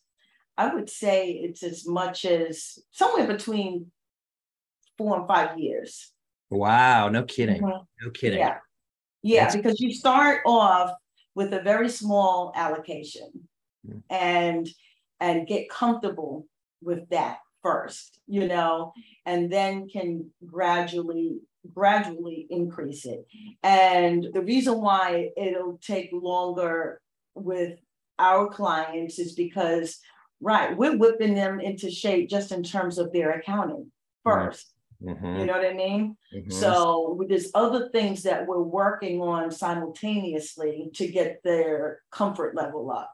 I 0.57 0.75
would 0.75 0.90
say 0.90 1.30
it's 1.33 1.62
as 1.62 1.87
much 1.87 2.25
as 2.25 2.78
somewhere 2.90 3.26
between 3.26 3.90
four 4.99 5.19
and 5.19 5.26
five 5.26 5.59
years. 5.59 6.12
Wow, 6.50 7.09
no 7.09 7.23
kidding. 7.25 7.62
Mhm. 7.62 7.87
No 8.02 8.11
kidding. 8.11 8.38
Yeah. 8.40 8.59
Yeah, 9.23 9.40
That's- 9.47 9.57
because 9.57 9.80
you 9.80 9.92
start 9.95 10.42
off 10.47 10.97
with 11.35 11.52
a 11.54 11.61
very 11.62 11.88
small 11.88 12.52
allocation 12.54 13.49
Mm. 13.87 14.02
and 14.11 14.69
and 15.23 15.47
get 15.47 15.69
comfortable 15.69 16.47
with 16.83 17.07
that 17.11 17.38
first, 17.62 18.21
you 18.26 18.47
know, 18.49 18.92
and 19.26 19.52
then 19.52 19.87
can 19.88 20.33
gradually 20.47 21.40
gradually 21.75 22.47
increase 22.49 23.04
it. 23.04 23.26
And 23.62 24.28
the 24.33 24.40
reason 24.40 24.80
why 24.80 25.30
it'll 25.37 25.76
take 25.78 26.09
longer 26.11 27.02
with 27.35 27.78
our 28.19 28.49
clients 28.49 29.19
is 29.19 29.35
because 29.35 30.00
right, 30.40 30.76
we're 30.76 30.97
whipping 30.97 31.35
them 31.35 31.61
into 31.61 31.90
shape 31.90 32.28
just 32.28 32.52
in 32.52 32.62
terms 32.62 32.99
of 32.99 33.12
their 33.12 33.30
accounting 33.32 33.90
Right. 34.25 34.47
first. 34.47 34.73
Mhm, 35.02 35.40
You 35.40 35.47
know 35.47 35.54
what 35.54 35.64
I 35.66 35.73
mean? 35.73 36.16
mhm. 36.35 36.52
So 36.52 37.20
there's 37.28 37.50
other 37.54 37.88
things 37.88 38.23
that 38.25 38.47
we're 38.47 38.61
working 38.62 39.23
on 39.23 39.50
simultaneously 39.50 40.90
to 40.94 41.06
get 41.09 41.42
their 41.42 42.00
comfort 42.11 42.54
level 42.54 42.90
up, 42.90 43.11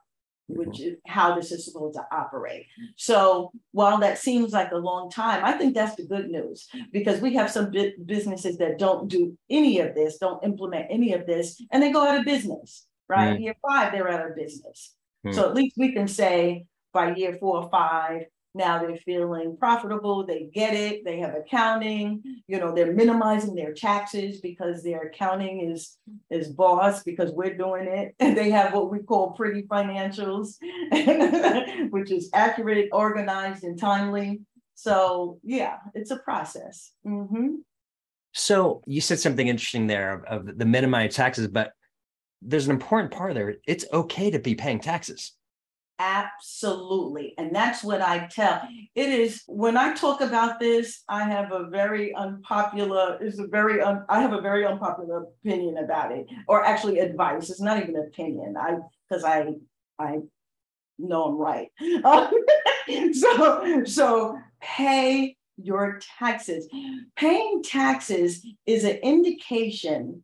which 0.48 0.80
is 0.80 0.96
how 1.06 1.34
this 1.36 1.52
is 1.52 1.64
supposed 1.64 1.94
to 1.94 2.06
operate. 2.10 2.66
So 2.96 3.52
while 3.72 3.98
that 3.98 4.18
seems 4.18 4.52
like 4.52 4.72
a 4.72 4.76
long 4.78 5.10
time, 5.10 5.44
I 5.44 5.52
think 5.52 5.74
that's 5.74 5.94
the 5.96 6.04
good 6.06 6.28
news 6.28 6.68
because 6.92 7.20
we 7.20 7.34
have 7.34 7.50
some 7.50 7.70
bu- 7.70 7.92
businesses 8.04 8.58
that 8.58 8.78
don't 8.78 9.08
do 9.08 9.36
any 9.48 9.78
of 9.80 9.94
this, 9.94 10.18
don't 10.18 10.42
implement 10.44 10.86
any 10.90 11.12
of 11.12 11.26
this, 11.26 11.60
and 11.70 11.80
they 11.82 11.92
go 11.92 12.04
out 12.06 12.18
of 12.18 12.24
business, 12.24 12.86
right? 13.08 13.36
Mm. 13.38 13.42
Year 13.42 13.54
five, 13.62 13.92
they're 13.92 14.08
out 14.10 14.28
of 14.28 14.34
business. 14.36 14.94
Mm. 15.24 15.34
So 15.34 15.48
at 15.48 15.54
least 15.54 15.76
we 15.78 15.92
can 15.92 16.08
say 16.08 16.66
by 16.96 17.14
year 17.14 17.36
four 17.38 17.62
or 17.62 17.68
five, 17.68 18.22
now 18.54 18.78
they're 18.78 18.96
feeling 18.96 19.54
profitable, 19.58 20.24
they 20.24 20.48
get 20.54 20.72
it, 20.72 21.04
they 21.04 21.18
have 21.18 21.34
accounting, 21.34 22.22
you 22.48 22.58
know, 22.58 22.74
they're 22.74 22.94
minimizing 22.94 23.54
their 23.54 23.74
taxes 23.74 24.40
because 24.40 24.82
their 24.82 25.02
accounting 25.02 25.70
is 25.70 25.98
is 26.30 26.48
boss 26.48 27.02
because 27.02 27.30
we're 27.32 27.54
doing 27.54 27.86
it. 27.86 28.14
And 28.18 28.34
they 28.38 28.50
have 28.50 28.72
what 28.72 28.90
we 28.90 29.00
call 29.00 29.32
pretty 29.32 29.64
financials, 29.64 30.54
which 31.90 32.10
is 32.10 32.30
accurate, 32.32 32.88
organized, 32.92 33.62
and 33.62 33.78
timely. 33.78 34.40
So 34.74 35.38
yeah, 35.42 35.76
it's 35.94 36.10
a 36.10 36.16
process. 36.16 36.92
Mhm. 37.06 37.56
So 38.32 38.82
you 38.86 39.02
said 39.02 39.18
something 39.18 39.48
interesting 39.48 39.86
there 39.86 40.14
of, 40.14 40.48
of 40.48 40.58
the 40.58 40.64
minimized 40.64 41.16
taxes, 41.16 41.48
but 41.48 41.72
there's 42.40 42.66
an 42.66 42.72
important 42.72 43.12
part 43.12 43.34
there. 43.34 43.56
It's 43.66 43.84
okay 43.92 44.30
to 44.30 44.38
be 44.38 44.54
paying 44.54 44.80
taxes. 44.80 45.32
Absolutely. 45.98 47.34
And 47.38 47.54
that's 47.54 47.82
what 47.82 48.02
I 48.02 48.26
tell. 48.26 48.60
It 48.94 49.08
is 49.08 49.42
when 49.46 49.78
I 49.78 49.94
talk 49.94 50.20
about 50.20 50.60
this, 50.60 51.02
I 51.08 51.24
have 51.24 51.52
a 51.52 51.68
very 51.70 52.14
unpopular, 52.14 53.18
is 53.22 53.38
a 53.38 53.46
very 53.46 53.80
un, 53.80 54.04
I 54.10 54.20
have 54.20 54.34
a 54.34 54.40
very 54.42 54.66
unpopular 54.66 55.24
opinion 55.42 55.78
about 55.78 56.12
it, 56.12 56.26
or 56.48 56.62
actually 56.64 56.98
advice. 56.98 57.48
It's 57.48 57.62
not 57.62 57.82
even 57.82 57.96
opinion. 57.96 58.56
I 58.58 58.76
because 59.08 59.24
I 59.24 59.54
I 59.98 60.18
know 60.98 61.24
I'm 61.24 61.38
right. 61.38 61.68
so 63.14 63.84
so 63.84 64.38
pay 64.60 65.36
your 65.56 65.98
taxes. 66.18 66.68
Paying 67.16 67.62
taxes 67.62 68.46
is 68.66 68.84
an 68.84 68.96
indication 68.96 70.22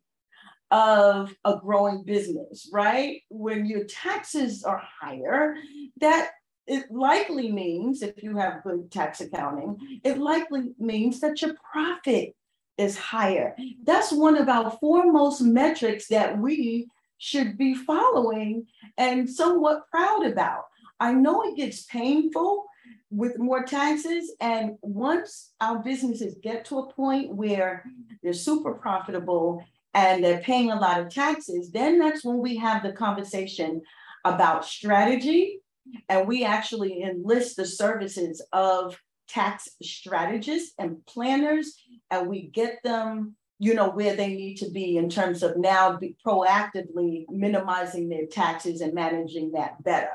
of 0.71 1.35
a 1.45 1.57
growing 1.57 2.03
business, 2.03 2.69
right? 2.71 3.21
When 3.29 3.65
your 3.65 3.83
taxes 3.83 4.63
are 4.63 4.81
higher, 5.01 5.55
that 5.99 6.31
it 6.65 6.89
likely 6.89 7.51
means, 7.51 8.01
if 8.01 8.23
you 8.23 8.37
have 8.37 8.63
good 8.63 8.91
tax 8.91 9.21
accounting, 9.21 9.99
it 10.03 10.17
likely 10.17 10.71
means 10.79 11.19
that 11.19 11.41
your 11.41 11.55
profit 11.71 12.35
is 12.77 12.97
higher. 12.97 13.55
That's 13.83 14.11
one 14.11 14.37
of 14.37 14.49
our 14.49 14.71
foremost 14.79 15.41
metrics 15.41 16.07
that 16.07 16.37
we 16.37 16.87
should 17.17 17.57
be 17.57 17.75
following 17.75 18.65
and 18.97 19.29
somewhat 19.29 19.89
proud 19.91 20.25
about. 20.25 20.63
I 20.99 21.13
know 21.13 21.43
it 21.43 21.57
gets 21.57 21.83
painful 21.83 22.65
with 23.11 23.37
more 23.37 23.63
taxes. 23.63 24.33
And 24.41 24.77
once 24.81 25.51
our 25.61 25.79
businesses 25.79 26.35
get 26.41 26.65
to 26.65 26.79
a 26.79 26.93
point 26.93 27.33
where 27.33 27.85
they're 28.21 28.33
super 28.33 28.73
profitable 28.73 29.63
and 29.93 30.23
they're 30.23 30.41
paying 30.41 30.71
a 30.71 30.79
lot 30.79 30.99
of 30.99 31.09
taxes, 31.09 31.71
then 31.71 31.99
that's 31.99 32.23
when 32.23 32.39
we 32.39 32.57
have 32.57 32.83
the 32.83 32.91
conversation 32.91 33.81
about 34.25 34.65
strategy. 34.65 35.59
And 36.07 36.27
we 36.27 36.45
actually 36.45 37.03
enlist 37.03 37.57
the 37.57 37.65
services 37.65 38.41
of 38.53 38.97
tax 39.27 39.67
strategists 39.81 40.73
and 40.79 41.05
planners, 41.05 41.75
and 42.09 42.29
we 42.29 42.47
get 42.47 42.79
them, 42.83 43.35
you 43.59 43.73
know, 43.73 43.89
where 43.89 44.15
they 44.15 44.29
need 44.29 44.55
to 44.57 44.69
be 44.71 44.97
in 44.97 45.09
terms 45.09 45.43
of 45.43 45.57
now 45.57 45.99
proactively 46.25 47.25
minimizing 47.29 48.07
their 48.07 48.25
taxes 48.25 48.81
and 48.81 48.93
managing 48.93 49.51
that 49.51 49.83
better. 49.83 50.11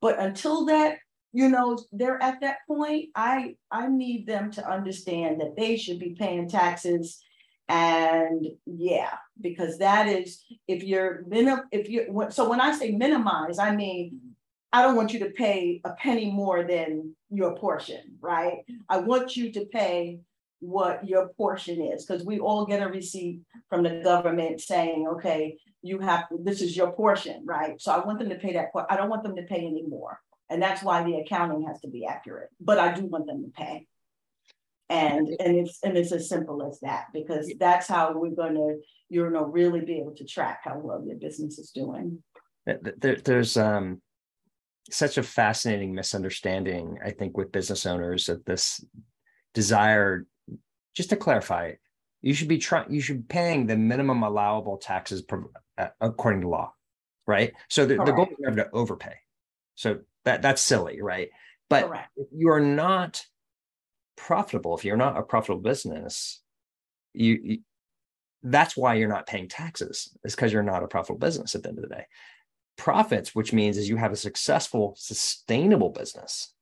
But 0.00 0.18
until 0.18 0.64
that 0.66 0.98
you 1.32 1.48
know, 1.48 1.78
they're 1.92 2.22
at 2.22 2.40
that 2.42 2.58
point. 2.68 3.08
I 3.14 3.56
I 3.70 3.88
need 3.88 4.26
them 4.26 4.50
to 4.52 4.70
understand 4.70 5.40
that 5.40 5.56
they 5.56 5.76
should 5.76 5.98
be 5.98 6.14
paying 6.18 6.48
taxes. 6.48 7.22
And 7.68 8.46
yeah, 8.66 9.14
because 9.40 9.78
that 9.78 10.08
is 10.08 10.44
if 10.68 10.82
you're 10.82 11.24
minim 11.26 11.62
if 11.70 11.88
you 11.88 12.28
so 12.30 12.48
when 12.48 12.60
I 12.60 12.72
say 12.72 12.90
minimize, 12.90 13.58
I 13.58 13.74
mean 13.74 14.20
I 14.72 14.82
don't 14.82 14.96
want 14.96 15.12
you 15.12 15.18
to 15.20 15.30
pay 15.30 15.80
a 15.84 15.92
penny 15.92 16.30
more 16.30 16.64
than 16.64 17.14
your 17.30 17.56
portion, 17.56 18.16
right? 18.20 18.64
I 18.88 18.98
want 18.98 19.36
you 19.36 19.52
to 19.52 19.66
pay 19.66 20.20
what 20.60 21.06
your 21.06 21.28
portion 21.36 21.82
is 21.82 22.06
because 22.06 22.24
we 22.24 22.38
all 22.38 22.64
get 22.64 22.82
a 22.82 22.88
receipt 22.88 23.40
from 23.68 23.82
the 23.82 24.00
government 24.04 24.60
saying, 24.60 25.08
okay, 25.08 25.58
you 25.82 25.98
have 25.98 26.24
this 26.30 26.62
is 26.62 26.76
your 26.76 26.92
portion, 26.92 27.42
right? 27.44 27.80
So 27.80 27.92
I 27.92 28.04
want 28.04 28.20
them 28.20 28.28
to 28.30 28.36
pay 28.36 28.52
that. 28.54 28.70
I 28.88 28.96
don't 28.96 29.10
want 29.10 29.24
them 29.24 29.36
to 29.36 29.42
pay 29.42 29.66
any 29.66 29.84
more. 29.86 30.20
And 30.48 30.62
that's 30.62 30.82
why 30.82 31.02
the 31.02 31.16
accounting 31.16 31.66
has 31.66 31.80
to 31.80 31.88
be 31.88 32.06
accurate. 32.06 32.50
But 32.60 32.78
I 32.78 32.94
do 32.94 33.06
want 33.06 33.26
them 33.26 33.42
to 33.42 33.50
pay. 33.50 33.86
And 34.88 35.28
and 35.40 35.56
it's 35.56 35.78
and 35.82 35.96
it's 35.96 36.12
as 36.12 36.28
simple 36.28 36.66
as 36.66 36.78
that 36.80 37.06
because 37.14 37.50
that's 37.58 37.88
how 37.88 38.12
we're 38.14 38.30
gonna, 38.34 38.74
you 39.08 39.30
know, 39.30 39.44
really 39.44 39.80
be 39.80 39.98
able 39.98 40.14
to 40.16 40.24
track 40.24 40.60
how 40.64 40.78
well 40.78 41.02
your 41.06 41.16
business 41.16 41.58
is 41.58 41.70
doing. 41.70 42.22
There, 42.66 43.16
there's 43.16 43.56
um 43.56 44.02
such 44.90 45.16
a 45.16 45.22
fascinating 45.22 45.94
misunderstanding, 45.94 46.98
I 47.04 47.10
think, 47.10 47.36
with 47.36 47.52
business 47.52 47.86
owners 47.86 48.28
of 48.28 48.44
this 48.44 48.84
desire. 49.54 50.26
Just 50.94 51.10
to 51.10 51.16
clarify, 51.16 51.72
you 52.20 52.34
should 52.34 52.48
be 52.48 52.58
trying. 52.58 52.92
You 52.92 53.00
should 53.00 53.28
be 53.28 53.34
paying 53.34 53.66
the 53.66 53.76
minimum 53.76 54.22
allowable 54.22 54.76
taxes 54.76 55.22
per, 55.22 55.44
uh, 55.78 55.88
according 56.00 56.42
to 56.42 56.48
law, 56.48 56.72
right? 57.26 57.52
So 57.70 57.86
the, 57.86 57.96
the 57.96 58.12
goal 58.12 58.28
is 58.30 58.36
never 58.38 58.56
to 58.56 58.70
overpay. 58.72 59.14
So 59.74 60.00
that 60.24 60.42
that's 60.42 60.60
silly, 60.60 61.00
right? 61.00 61.30
But 61.70 61.86
Correct. 61.86 62.10
you 62.34 62.50
are 62.50 62.60
not 62.60 63.24
profitable, 64.26 64.76
if 64.76 64.84
you're 64.84 64.96
not 64.96 65.16
a 65.16 65.22
profitable 65.22 65.62
business, 65.62 66.40
you, 67.12 67.38
you 67.42 67.58
that's 68.44 68.76
why 68.76 68.94
you're 68.94 69.08
not 69.08 69.26
paying 69.26 69.48
taxes. 69.48 70.16
Is 70.24 70.34
because 70.34 70.52
you're 70.52 70.62
not 70.62 70.82
a 70.82 70.88
profitable 70.88 71.18
business 71.18 71.54
at 71.54 71.62
the 71.62 71.68
end 71.68 71.78
of 71.78 71.88
the 71.88 71.94
day 71.94 72.06
profits, 72.76 73.34
which 73.34 73.52
means 73.52 73.76
is 73.76 73.88
you 73.88 73.96
have 73.96 74.12
a 74.12 74.16
successful, 74.16 74.94
sustainable 74.96 75.90
business, 75.90 76.52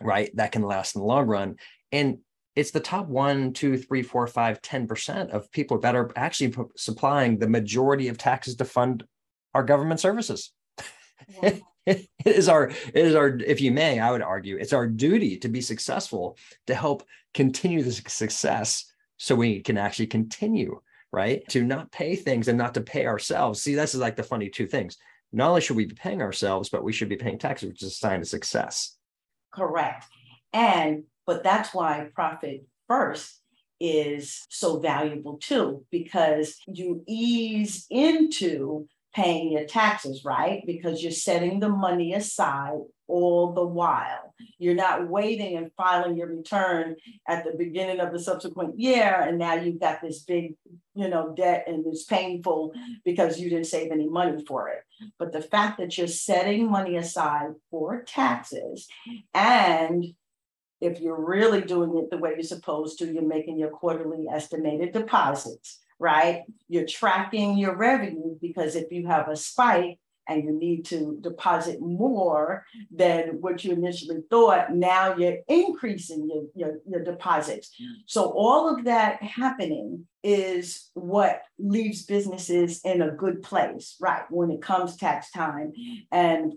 right? 0.00 0.34
That 0.36 0.52
can 0.52 0.62
last 0.62 0.94
in 0.94 1.00
the 1.00 1.06
long 1.06 1.26
run. 1.26 1.56
And 1.92 2.18
it's 2.56 2.70
the 2.70 2.80
top 2.80 3.06
one, 3.06 3.52
two, 3.52 3.76
three, 3.76 4.02
four, 4.02 4.26
five, 4.26 4.62
10% 4.62 5.30
of 5.30 5.50
people 5.50 5.78
that 5.80 5.96
are 5.96 6.10
actually 6.16 6.54
supplying 6.76 7.38
the 7.38 7.48
majority 7.48 8.08
of 8.08 8.18
taxes 8.18 8.56
to 8.56 8.64
fund 8.64 9.04
our 9.54 9.64
government 9.64 10.00
services. 10.00 10.52
it 11.86 12.08
is 12.24 12.48
our, 12.48 12.68
it 12.68 12.94
is 12.94 13.14
our, 13.14 13.28
if 13.28 13.60
you 13.60 13.70
may, 13.72 14.00
I 14.00 14.10
would 14.10 14.22
argue, 14.22 14.56
it's 14.56 14.72
our 14.72 14.86
duty 14.86 15.36
to 15.38 15.48
be 15.48 15.60
successful 15.60 16.36
to 16.66 16.74
help 16.74 17.06
continue 17.32 17.82
the 17.82 17.92
success 17.92 18.90
so 19.16 19.34
we 19.34 19.60
can 19.60 19.78
actually 19.78 20.06
continue, 20.06 20.80
right? 21.12 21.46
To 21.48 21.62
not 21.62 21.92
pay 21.92 22.16
things 22.16 22.48
and 22.48 22.58
not 22.58 22.74
to 22.74 22.80
pay 22.80 23.06
ourselves. 23.06 23.62
See, 23.62 23.74
this 23.74 23.94
is 23.94 24.00
like 24.00 24.16
the 24.16 24.22
funny 24.22 24.48
two 24.48 24.66
things 24.66 24.96
not 25.34 25.48
only 25.48 25.60
should 25.60 25.76
we 25.76 25.86
be 25.86 25.94
paying 25.94 26.22
ourselves, 26.22 26.68
but 26.68 26.84
we 26.84 26.92
should 26.92 27.08
be 27.08 27.16
paying 27.16 27.38
taxes, 27.38 27.68
which 27.68 27.82
is 27.82 27.88
a 27.88 27.94
sign 27.94 28.20
of 28.20 28.28
success. 28.28 28.96
Correct. 29.52 30.04
And, 30.52 31.04
but 31.26 31.42
that's 31.42 31.74
why 31.74 32.08
profit 32.14 32.64
first 32.86 33.40
is 33.80 34.46
so 34.48 34.78
valuable 34.78 35.38
too, 35.38 35.84
because 35.90 36.56
you 36.68 37.02
ease 37.08 37.86
into 37.90 38.86
paying 39.14 39.52
your 39.52 39.64
taxes, 39.64 40.24
right? 40.24 40.62
Because 40.66 41.02
you're 41.02 41.12
setting 41.12 41.60
the 41.60 41.68
money 41.68 42.14
aside 42.14 42.80
all 43.06 43.52
the 43.52 43.64
while. 43.64 44.34
You're 44.58 44.74
not 44.74 45.08
waiting 45.08 45.56
and 45.56 45.70
filing 45.76 46.16
your 46.16 46.26
return 46.26 46.96
at 47.28 47.44
the 47.44 47.52
beginning 47.56 48.00
of 48.00 48.12
the 48.12 48.18
subsequent 48.18 48.78
year, 48.78 49.20
and 49.20 49.38
now 49.38 49.54
you've 49.54 49.80
got 49.80 50.00
this 50.02 50.22
big, 50.22 50.54
you 50.94 51.08
know, 51.08 51.32
debt 51.36 51.64
and 51.68 51.86
it's 51.86 52.04
painful 52.04 52.72
because 53.04 53.38
you 53.38 53.50
didn't 53.50 53.66
save 53.66 53.92
any 53.92 54.08
money 54.08 54.44
for 54.46 54.68
it. 54.68 54.82
But 55.18 55.32
the 55.32 55.42
fact 55.42 55.78
that 55.78 55.96
you're 55.96 56.06
setting 56.06 56.70
money 56.70 56.96
aside 56.96 57.50
for 57.70 58.02
taxes 58.02 58.88
and 59.32 60.04
if 60.80 61.00
you're 61.00 61.24
really 61.24 61.62
doing 61.62 61.96
it 61.96 62.10
the 62.10 62.18
way 62.18 62.32
you're 62.34 62.42
supposed 62.42 62.98
to, 62.98 63.10
you're 63.10 63.22
making 63.22 63.58
your 63.58 63.70
quarterly 63.70 64.26
estimated 64.30 64.92
deposits 64.92 65.80
right? 65.98 66.42
You're 66.68 66.86
tracking 66.86 67.56
your 67.56 67.76
revenue 67.76 68.36
because 68.40 68.76
if 68.76 68.90
you 68.90 69.06
have 69.06 69.28
a 69.28 69.36
spike 69.36 69.98
and 70.28 70.44
you 70.44 70.58
need 70.58 70.86
to 70.86 71.18
deposit 71.20 71.80
more 71.80 72.64
than 72.90 73.40
what 73.40 73.64
you 73.64 73.72
initially 73.72 74.22
thought, 74.30 74.74
now 74.74 75.16
you're 75.16 75.38
increasing 75.48 76.28
your, 76.28 76.44
your, 76.54 76.78
your 76.88 77.04
deposits. 77.04 77.70
Mm. 77.80 77.96
So 78.06 78.32
all 78.32 78.74
of 78.74 78.84
that 78.84 79.22
happening 79.22 80.06
is 80.22 80.90
what 80.94 81.42
leaves 81.58 82.04
businesses 82.04 82.80
in 82.84 83.02
a 83.02 83.10
good 83.10 83.42
place, 83.42 83.96
right? 84.00 84.22
When 84.30 84.50
it 84.50 84.62
comes 84.62 84.96
tax 84.96 85.30
time 85.30 85.72
and, 86.10 86.54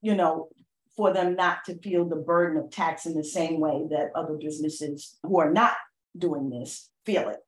you 0.00 0.14
know, 0.14 0.48
for 0.96 1.12
them 1.12 1.34
not 1.34 1.64
to 1.66 1.78
feel 1.78 2.08
the 2.08 2.16
burden 2.16 2.56
of 2.56 2.70
tax 2.70 3.04
in 3.04 3.14
the 3.14 3.24
same 3.24 3.60
way 3.60 3.82
that 3.90 4.12
other 4.14 4.34
businesses 4.34 5.18
who 5.22 5.38
are 5.40 5.52
not 5.52 5.74
doing 6.16 6.48
this 6.48 6.88
feel 7.04 7.28
it. 7.28 7.38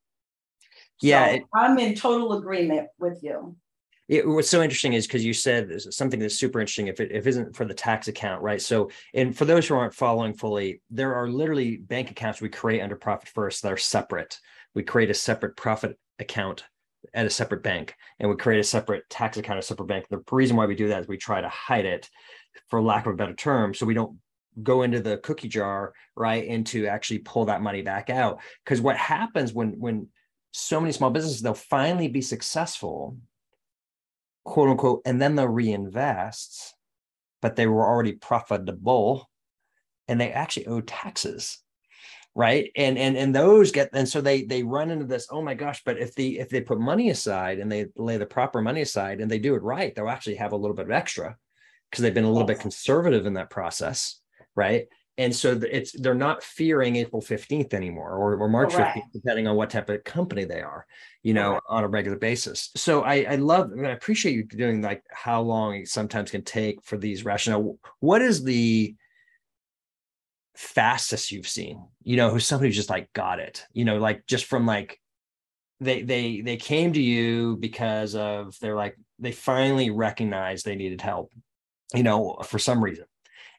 Yeah, 1.01 1.27
so 1.27 1.35
it, 1.35 1.43
I'm 1.55 1.79
in 1.79 1.95
total 1.95 2.39
agreement 2.39 2.89
with 2.99 3.23
you. 3.23 3.57
It, 4.09 4.27
what's 4.27 4.49
so 4.49 4.63
interesting 4.63 4.95
is 4.95 5.07
because 5.07 5.25
you 5.25 5.35
said 5.35 5.71
something 5.93 6.19
that's 6.19 6.39
super 6.39 6.61
interesting. 6.61 6.87
If 6.89 6.99
it 6.99 7.13
if 7.13 7.27
it 7.27 7.31
isn't 7.31 7.55
for 7.55 7.67
the 7.67 7.75
tax 7.75 8.09
account, 8.09 8.43
right? 8.43 8.61
So, 8.61 8.91
and 9.13 9.37
for 9.37 9.45
those 9.45 9.69
who 9.69 9.75
aren't 9.75 9.95
following 9.95 10.33
fully, 10.33 10.81
there 10.91 11.15
are 11.15 11.29
literally 11.29 11.77
bank 11.77 12.11
accounts 12.11 12.41
we 12.41 12.49
create 12.49 12.81
under 12.81 12.97
Profit 12.97 13.29
First 13.29 13.63
that 13.63 13.73
are 13.73 13.77
separate. 13.77 14.39
We 14.75 14.83
create 14.83 15.11
a 15.11 15.15
separate 15.15 15.57
profit 15.57 15.99
account 16.19 16.65
at 17.13 17.27
a 17.27 17.31
separate 17.31 17.63
bank, 17.63 17.95
and 18.19 18.31
we 18.31 18.37
create 18.37 18.61
a 18.61 18.65
separate 18.65 19.09
tax 19.11 19.37
account 19.37 19.59
at 19.59 19.65
a 19.65 19.67
separate 19.67 19.87
bank. 19.87 20.07
The 20.09 20.23
reason 20.31 20.57
why 20.57 20.67
we 20.67 20.75
do 20.75 20.89
that 20.89 21.03
is 21.03 21.09
we 21.09 21.19
try 21.19 21.41
to 21.41 21.49
hide 21.49 21.85
it, 21.85 22.09
for 22.69 22.83
lack 22.83 23.07
of 23.07 23.13
a 23.13 23.17
better 23.17 23.35
term, 23.35 23.75
so 23.75 23.87
we 23.87 23.95
don't 23.95 24.17
go 24.63 24.83
into 24.83 25.01
the 25.01 25.19
cookie 25.19 25.49
jar, 25.49 25.93
right, 26.17 26.49
and 26.49 26.67
to 26.67 26.87
actually 26.87 27.19
pull 27.19 27.45
that 27.45 27.63
money 27.63 27.83
back 27.83 28.11
out. 28.11 28.41
Because 28.65 28.81
what 28.81 28.97
happens 28.97 29.53
when 29.53 29.79
when 29.79 30.09
so 30.59 30.81
many 30.81 30.93
small 30.93 31.11
businesses, 31.11 31.43
they'll 31.43 31.55
finally 31.55 32.09
be 32.09 32.23
successful, 32.23 33.17
quote 34.45 34.71
unquote, 34.71 35.03
and 35.05 35.21
then 35.21 35.37
they'll 35.37 35.49
reinvest, 35.49 36.75
but 37.41 37.57
they 37.57 37.67
were 37.67 37.87
already 37.87 38.13
profitable 38.13 39.29
and 40.09 40.21
they 40.21 40.33
actually 40.33 40.67
owe 40.67 40.81
taxes 40.81 41.59
right? 42.39 42.71
And 42.77 42.97
and 42.97 43.17
and 43.17 43.35
those 43.35 43.73
get 43.73 43.91
and 43.93 44.09
so 44.09 44.21
they 44.21 44.45
they 44.45 44.63
run 44.63 44.91
into 44.91 45.07
this 45.07 45.27
oh 45.29 45.43
my 45.43 45.55
gosh 45.55 45.83
but 45.85 45.99
if 45.99 46.15
the 46.15 46.39
if 46.39 46.49
they 46.49 46.61
put 46.61 46.79
money 46.79 47.11
aside 47.11 47.59
and 47.59 47.71
they 47.71 47.87
lay 47.97 48.17
the 48.17 48.27
proper 48.27 48.63
money 48.63 48.81
aside 48.81 49.21
and 49.21 49.29
they 49.29 49.41
do 49.41 49.57
it 49.57 49.63
right 49.63 49.93
they'll 49.93 50.09
actually 50.09 50.37
have 50.37 50.53
a 50.53 50.57
little 50.57 50.77
bit 50.77 50.87
of 50.87 50.93
extra 50.93 51.37
because 51.91 52.03
they've 52.03 52.15
been 52.15 52.25
a 52.25 52.31
little 52.31 52.47
bit 52.47 52.61
conservative 52.61 53.27
in 53.27 53.35
that 53.35 53.51
process 53.51 54.21
right 54.55 54.87
and 55.19 55.35
so 55.35 55.61
it's 55.69 55.91
they're 56.01 56.15
not 56.15 56.45
fearing 56.45 56.95
April 56.95 57.21
15th 57.21 57.75
anymore 57.75 58.13
or, 58.13 58.37
or 58.37 58.49
March 58.49 58.73
Correct. 58.73 58.99
15th, 58.99 59.13
depending 59.13 59.49
on 59.49 59.57
what 59.57 59.69
type 59.69 59.91
of 59.91 60.05
company 60.05 60.45
they 60.45 60.61
are, 60.63 60.87
you 61.25 61.35
know, 61.35 61.51
Correct. 61.51 61.67
on 61.69 61.85
a 61.85 61.89
regular 61.89 62.17
basis. 62.17 62.71
So 62.77 63.03
I, 63.03 63.27
I 63.29 63.35
love, 63.35 63.71
I, 63.73 63.75
mean, 63.75 63.87
I 63.87 63.91
appreciate 63.91 64.37
you 64.37 64.45
doing 64.45 64.81
like 64.81 65.03
how 65.11 65.41
long 65.41 65.75
it 65.75 65.89
sometimes 65.89 66.31
can 66.31 66.45
take 66.45 66.85
for 66.85 66.97
these 66.97 67.25
rationale. 67.25 67.79
What 67.99 68.23
is 68.23 68.45
the 68.45 68.95
fastest 70.55 71.33
you've 71.33 71.49
seen, 71.49 71.85
you 72.05 72.17
know, 72.17 72.31
who's 72.31 72.47
somebody 72.47 72.69
who's 72.69 72.77
just 72.77 72.91
like 72.91 73.13
got 73.13 73.41
it, 73.41 73.67
you 73.73 73.85
know, 73.85 73.99
like 73.99 74.25
just 74.29 74.45
from 74.45 74.67
like 74.67 75.01
they 75.81 76.03
they 76.03 76.43
they 76.43 76.57
came 76.57 76.93
to 76.93 77.03
you 77.03 77.57
because 77.57 78.15
of 78.15 78.57
they're 78.61 78.77
like 78.77 78.97
they 79.19 79.33
finally 79.33 79.91
recognized 79.91 80.65
they 80.65 80.77
needed 80.77 81.01
help, 81.01 81.33
you 81.93 82.05
know, 82.05 82.39
for 82.45 82.61
some 82.61 82.83
reason 82.83 83.07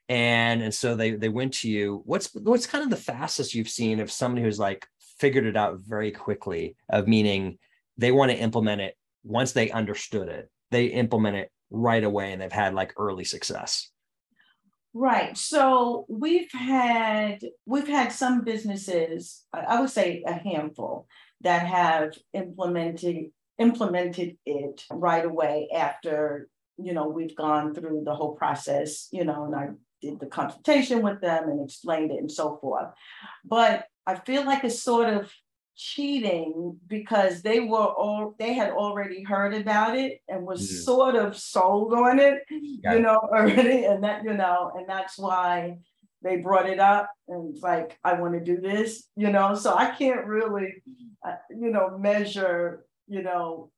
and 0.09 0.61
and 0.61 0.73
so 0.73 0.95
they 0.95 1.11
they 1.11 1.29
went 1.29 1.53
to 1.55 1.69
you. 1.69 2.01
What's 2.05 2.33
what's 2.33 2.67
kind 2.67 2.83
of 2.83 2.89
the 2.89 2.97
fastest 2.97 3.53
you've 3.53 3.69
seen 3.69 3.99
of 3.99 4.11
somebody 4.11 4.43
who's 4.43 4.59
like 4.59 4.85
figured 5.19 5.45
it 5.45 5.55
out 5.55 5.79
very 5.79 6.11
quickly 6.11 6.75
of 6.89 7.07
meaning 7.07 7.57
they 7.97 8.11
want 8.11 8.31
to 8.31 8.37
implement 8.37 8.81
it 8.81 8.95
once 9.23 9.51
they 9.51 9.69
understood 9.69 10.29
it 10.29 10.49
they 10.71 10.85
implement 10.85 11.35
it 11.35 11.51
right 11.69 12.03
away 12.03 12.31
and 12.31 12.41
they've 12.41 12.51
had 12.51 12.73
like 12.73 12.93
early 12.97 13.23
success? 13.23 13.91
Right. 14.93 15.37
So 15.37 16.05
we've 16.09 16.51
had 16.51 17.39
we've 17.65 17.87
had 17.87 18.11
some 18.11 18.43
businesses 18.43 19.45
i 19.53 19.79
would 19.79 19.89
say 19.89 20.23
a 20.25 20.33
handful 20.33 21.07
that 21.41 21.65
have 21.65 22.13
implemented 22.33 23.31
implemented 23.59 24.37
it 24.45 24.83
right 24.91 25.25
away 25.25 25.69
after 25.73 26.49
you 26.77 26.93
know 26.93 27.07
we've 27.07 27.35
gone 27.35 27.73
through 27.73 28.03
the 28.05 28.15
whole 28.15 28.35
process 28.35 29.07
you 29.11 29.25
know 29.25 29.45
and 29.45 29.55
i 29.55 29.67
did 30.01 30.19
the 30.19 30.25
consultation 30.25 31.01
with 31.01 31.21
them 31.21 31.49
and 31.49 31.63
explained 31.63 32.11
it 32.11 32.19
and 32.19 32.31
so 32.31 32.57
forth. 32.61 32.89
But 33.45 33.85
I 34.05 34.15
feel 34.15 34.45
like 34.45 34.63
it's 34.63 34.81
sort 34.81 35.09
of 35.09 35.31
cheating 35.75 36.77
because 36.87 37.41
they 37.41 37.61
were 37.61 37.77
all 37.77 38.35
they 38.37 38.53
had 38.53 38.71
already 38.71 39.23
heard 39.23 39.53
about 39.53 39.97
it 39.97 40.21
and 40.27 40.45
was 40.45 40.61
mm. 40.61 40.83
sort 40.83 41.15
of 41.15 41.37
sold 41.37 41.93
on 41.93 42.19
it, 42.19 42.43
Got 42.83 42.95
you 42.95 42.99
know, 42.99 43.17
already. 43.33 43.85
And 43.85 44.03
that, 44.03 44.23
you 44.23 44.33
know, 44.33 44.73
and 44.75 44.87
that's 44.89 45.17
why 45.17 45.77
they 46.21 46.37
brought 46.37 46.69
it 46.69 46.79
up 46.79 47.09
and 47.29 47.53
it's 47.53 47.63
like, 47.63 47.97
I 48.03 48.13
want 48.13 48.33
to 48.33 48.41
do 48.41 48.59
this, 48.59 49.07
you 49.15 49.29
know. 49.29 49.55
So 49.55 49.73
I 49.73 49.91
can't 49.91 50.25
really, 50.25 50.83
uh, 51.25 51.35
you 51.49 51.71
know, 51.71 51.97
measure, 51.97 52.83
you 53.07 53.23
know, 53.23 53.71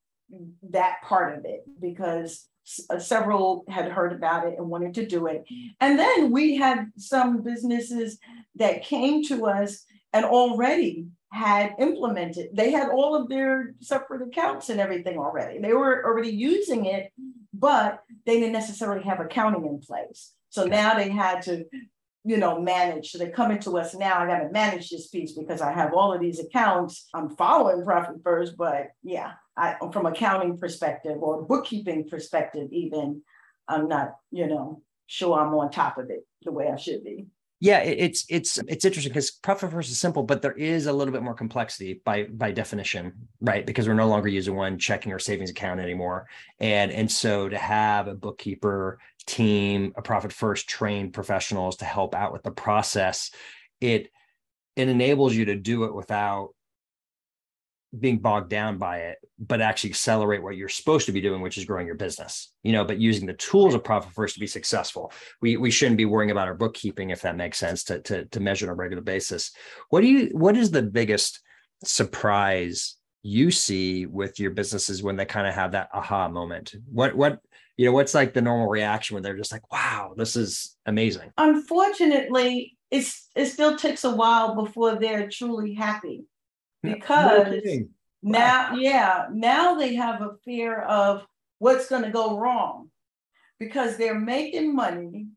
that 0.72 1.02
part 1.04 1.38
of 1.38 1.46
it 1.46 1.66
because 1.80 2.48
Uh, 2.90 3.00
several 3.00 3.64
had 3.68 3.92
heard 3.92 4.14
about 4.14 4.48
it 4.48 4.58
and 4.58 4.70
wanted 4.70 4.94
to 4.96 5.06
do 5.06 5.28
it. 5.28 5.44
Mm. 5.52 5.76
And 5.80 6.00
then 6.00 6.32
we 6.32 6.56
had 6.56 6.92
some 6.98 7.42
businesses 7.42 8.18
that 8.56 8.84
came 8.84 9.24
to 9.26 9.46
us 9.46 9.86
and 10.14 10.26
already 10.26 11.08
had 11.32 11.76
implemented, 11.80 12.50
they 12.54 12.72
had 12.72 12.90
all 12.90 13.16
of 13.16 13.30
their 13.30 13.74
separate 13.80 14.22
accounts 14.22 14.70
and 14.70 14.82
everything 14.82 15.18
already. 15.18 15.60
They 15.60 15.74
were 15.74 16.06
already 16.06 16.32
using 16.32 16.86
it, 16.86 17.12
but 17.54 18.04
they 18.26 18.40
didn't 18.40 18.52
necessarily 18.52 19.04
have 19.04 19.22
accounting 19.22 19.66
in 19.66 19.80
place. 19.80 20.34
So 20.50 20.66
now 20.66 20.96
they 20.96 21.10
had 21.10 21.42
to, 21.44 21.64
you 22.26 22.36
know, 22.36 22.60
manage. 22.60 23.12
So 23.12 23.18
they're 23.18 23.32
coming 23.32 23.60
to 23.60 23.78
us 23.78 23.96
now. 23.96 24.20
I 24.20 24.28
got 24.28 24.40
to 24.40 24.50
manage 24.50 24.90
this 24.90 25.08
piece 25.08 25.32
because 25.32 25.62
I 25.62 25.72
have 25.72 25.94
all 25.94 26.12
of 26.12 26.20
these 26.20 26.40
accounts. 26.42 27.08
I'm 27.14 27.30
following 27.38 27.86
Profit 27.86 28.18
First, 28.22 28.58
but 28.58 28.90
yeah, 29.02 29.32
I, 29.58 29.76
from 29.92 30.06
accounting 30.06 30.58
perspective 30.58 31.18
or 31.22 31.44
bookkeeping 31.44 32.08
perspective, 32.10 32.70
even 32.72 33.22
I'm 33.68 33.88
not, 33.88 34.16
you 34.32 34.48
know, 34.48 34.82
sure 35.08 35.40
I'm 35.40 35.54
on 35.54 35.72
top 35.72 35.98
of 35.98 36.10
it 36.10 36.26
the 36.44 36.52
way 36.52 36.70
I 36.70 36.78
should 36.78 37.04
be. 37.04 37.28
Yeah, 37.64 37.78
it's 37.78 38.26
it's 38.28 38.58
it's 38.68 38.86
interesting 38.86 39.12
because 39.12 39.30
profit 39.30 39.70
first 39.70 39.92
is 39.92 40.00
simple, 40.00 40.24
but 40.24 40.42
there 40.42 40.54
is 40.54 40.88
a 40.88 40.94
little 40.94 41.12
bit 41.12 41.22
more 41.22 41.36
complexity 41.36 42.02
by 42.04 42.24
by 42.24 42.52
definition, 42.52 43.28
right? 43.40 43.64
Because 43.64 43.88
we're 43.88 43.94
no 43.94 44.08
longer 44.08 44.30
using 44.30 44.56
one 44.56 44.80
checking 44.80 45.12
or 45.14 45.20
savings 45.20 45.52
account 45.52 45.80
anymore, 45.80 46.28
and 46.60 46.92
and 46.92 47.12
so 47.12 47.48
to 47.48 47.58
have 47.60 48.08
a 48.08 48.16
bookkeeper 48.16 48.98
team, 49.28 49.94
a 49.96 50.02
profit 50.02 50.34
first 50.34 50.68
trained 50.68 51.14
professionals 51.14 51.76
to 51.78 51.86
help 51.86 52.16
out 52.16 52.34
with 52.34 52.42
the 52.42 52.50
process, 52.50 53.30
it 53.80 54.10
it 54.76 54.90
enables 54.90 55.36
you 55.36 55.46
to 55.46 55.56
do 55.56 55.84
it 55.84 55.94
without 55.94 56.56
being 57.98 58.20
bogged 58.20 58.50
down 58.50 58.78
by 58.78 59.00
it, 59.00 59.18
but 59.38 59.62
actually 59.62 59.90
accelerate 59.90 60.42
what 60.42 60.56
you're 60.56 60.70
supposed 60.70 61.06
to 61.06 61.12
be 61.12 61.22
doing, 61.22 61.42
which 61.42 61.58
is 61.58 61.66
growing 61.66 61.86
your 61.86 61.96
business. 61.96 62.54
You 62.64 62.72
know, 62.72 62.86
but 62.86 63.00
using 63.00 63.26
the 63.26 63.34
tools 63.34 63.74
of 63.74 63.84
Profit 63.84 64.14
First 64.14 64.36
to 64.36 64.40
be 64.40 64.48
successful. 64.48 65.12
We 65.42 65.58
we 65.58 65.72
shouldn't 65.72 65.98
be 65.98 66.06
worrying 66.06 66.32
about 66.32 66.48
our 66.48 66.54
bookkeeping 66.54 67.10
if 67.10 67.22
that 67.22 67.36
makes 67.36 67.58
sense 67.58 67.84
to 67.86 68.00
to 68.02 68.26
to 68.26 68.40
measure 68.40 68.68
on 68.68 68.72
a 68.72 68.76
regular 68.76 69.04
basis. 69.04 69.52
What 69.90 70.02
do 70.02 70.08
you 70.08 70.30
what 70.34 70.56
is 70.56 70.72
the 70.72 70.84
biggest 70.84 71.42
surprise 71.84 72.96
you 73.24 73.52
see 73.52 74.06
with 74.06 74.40
your 74.40 74.52
businesses 74.52 75.04
when 75.04 75.16
they 75.16 75.26
kind 75.26 75.48
of 75.48 75.54
have 75.54 75.74
that 75.74 75.90
aha 75.94 76.30
moment? 76.30 76.74
What 76.92 77.16
what 77.16 77.40
you 77.78 77.86
know, 77.86 77.94
what's 77.94 78.14
like 78.14 78.34
the 78.34 78.42
normal 78.42 78.68
reaction 78.68 79.16
when 79.16 79.24
they're 79.24 79.38
just 79.38 79.52
like, 79.52 79.70
wow, 79.72 80.14
this 80.16 80.36
is 80.36 80.78
amazing? 80.86 81.32
Unfortunately, 81.38 82.78
it's 82.90 83.30
it 83.36 83.48
still 83.48 83.78
takes 83.78 84.04
a 84.04 84.16
while 84.16 84.56
before 84.56 84.96
they're 84.96 85.30
truly 85.30 85.74
happy 85.74 86.26
because 86.84 87.64
no 87.64 87.86
now, 88.24 88.76
yeah, 88.76 89.28
now 89.32 89.76
they 89.76 89.96
have 89.96 90.22
a 90.22 90.36
fear 90.46 90.82
of 90.82 91.26
what's 91.58 91.90
going 91.90 92.04
to 92.04 92.12
go 92.12 92.38
wrong 92.38 92.90
because 93.60 93.98
they're 93.98 94.20
making 94.20 94.76
money, 94.76 95.28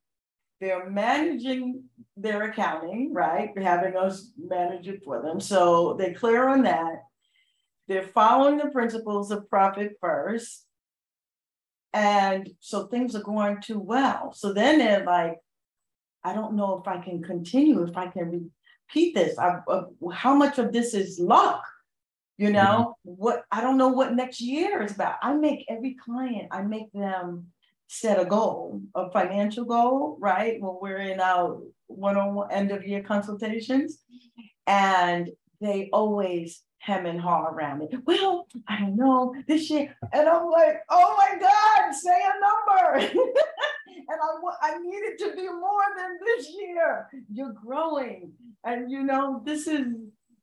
they're 0.61 0.89
managing 0.91 1.85
their 2.17 2.43
accounting, 2.45 3.13
right? 3.13 3.51
Having 3.59 3.97
us 3.97 4.31
manage 4.39 4.89
it 4.89 5.03
for 5.05 5.23
them. 5.23 5.41
So 5.41 5.95
they're 5.99 6.15
clear 6.15 6.49
on 6.49 6.63
that. 6.63 7.03
They're 7.89 8.09
following 8.09 8.59
the 8.59 8.71
principles 8.71 9.31
of 9.31 9.49
profit 9.49 9.93
first. 10.01 10.67
And 11.93 12.51
so 12.61 12.87
things 12.87 13.15
are 13.15 13.23
going 13.23 13.61
too 13.61 13.79
well. 13.79 14.33
So 14.33 14.53
then 14.53 14.79
they're 14.79 15.05
like, 15.05 15.37
I 16.23 16.35
don't 16.35 16.57
know 16.57 16.79
if 16.81 16.89
I 16.89 16.99
can 16.99 17.23
continue, 17.23 17.83
if 17.83 17.97
I 17.97 18.09
can 18.09 18.51
repeat 18.89 19.15
this. 19.15 19.39
I, 19.39 19.61
uh, 19.69 19.85
how 20.13 20.35
much 20.35 20.59
of 20.59 20.73
this 20.73 20.95
is 20.95 21.19
luck? 21.19 21.65
You 22.37 22.51
know, 22.51 22.97
mm-hmm. 23.07 23.13
what 23.13 23.45
I 23.53 23.61
don't 23.61 23.79
know 23.79 23.89
what 23.89 24.15
next 24.15 24.41
year 24.41 24.83
is 24.83 24.93
about. 24.93 25.17
I 25.23 25.35
make 25.35 25.65
every 25.69 25.95
client, 25.95 26.49
I 26.51 26.63
make 26.63 26.91
them 26.93 27.47
set 27.87 28.21
a 28.21 28.25
goal, 28.25 28.81
a 28.95 29.11
financial 29.11 29.65
goal, 29.65 30.17
right? 30.19 30.61
When 30.61 30.77
we're 30.81 30.99
in 30.99 31.21
our 31.21 31.61
one-on-one 31.87 32.51
end 32.51 32.73
of 32.73 32.87
year 32.87 33.03
consultations. 33.03 33.99
And 34.67 35.31
they 35.61 35.91
always 35.93 36.63
hem 36.79 37.07
and 37.07 37.21
haw 37.21 37.47
around 37.47 37.83
it. 37.83 37.95
Well, 38.05 38.47
I 38.69 38.81
don't 38.81 38.97
know 38.97 39.35
this 39.47 39.71
year. 39.71 39.95
And 40.13 40.29
I'm 40.29 40.51
like, 40.51 40.83
oh 40.91 41.17
my 41.17 41.39
God, 41.39 41.95
say 41.95 42.21
a 42.21 43.07
number. 43.07 43.25
and 44.09 44.19
I, 44.21 44.75
I 44.75 44.79
need 44.79 45.03
it 45.03 45.19
to 45.21 45.35
be 45.37 45.49
more 45.49 45.85
than 45.97 46.19
this 46.25 46.49
year. 46.51 47.09
You're 47.33 47.53
growing. 47.53 48.33
And 48.65 48.91
you 48.91 49.03
know, 49.03 49.43
this 49.45 49.67
is 49.67 49.87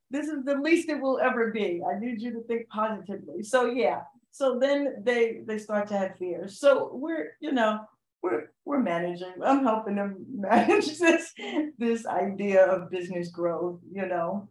this 0.10 0.28
is 0.28 0.44
the 0.44 0.56
least 0.56 0.90
it 0.90 1.02
will 1.02 1.20
ever 1.20 1.52
be. 1.52 1.82
I 1.84 2.00
need 2.00 2.22
you 2.22 2.32
to 2.34 2.42
think 2.44 2.68
positively. 2.70 3.44
So 3.44 3.66
yeah. 3.66 4.02
So 4.32 4.60
then 4.60 5.04
they 5.04 5.42
they 5.46 5.58
start 5.58 5.88
to 5.88 5.98
have 5.98 6.18
fears. 6.18 6.60
So 6.60 6.92
we're, 6.94 7.32
you 7.40 7.52
know, 7.52 7.82
we're 8.22 8.52
we're 8.66 8.80
managing. 8.80 9.34
I'm 9.44 9.64
helping 9.64 9.96
them 9.96 10.26
manage 10.34 10.98
this 11.00 11.34
this 11.78 12.06
idea 12.06 12.66
of 12.66 12.92
business 12.92 13.30
growth, 13.30 13.80
you 13.92 14.06
know. 14.06 14.50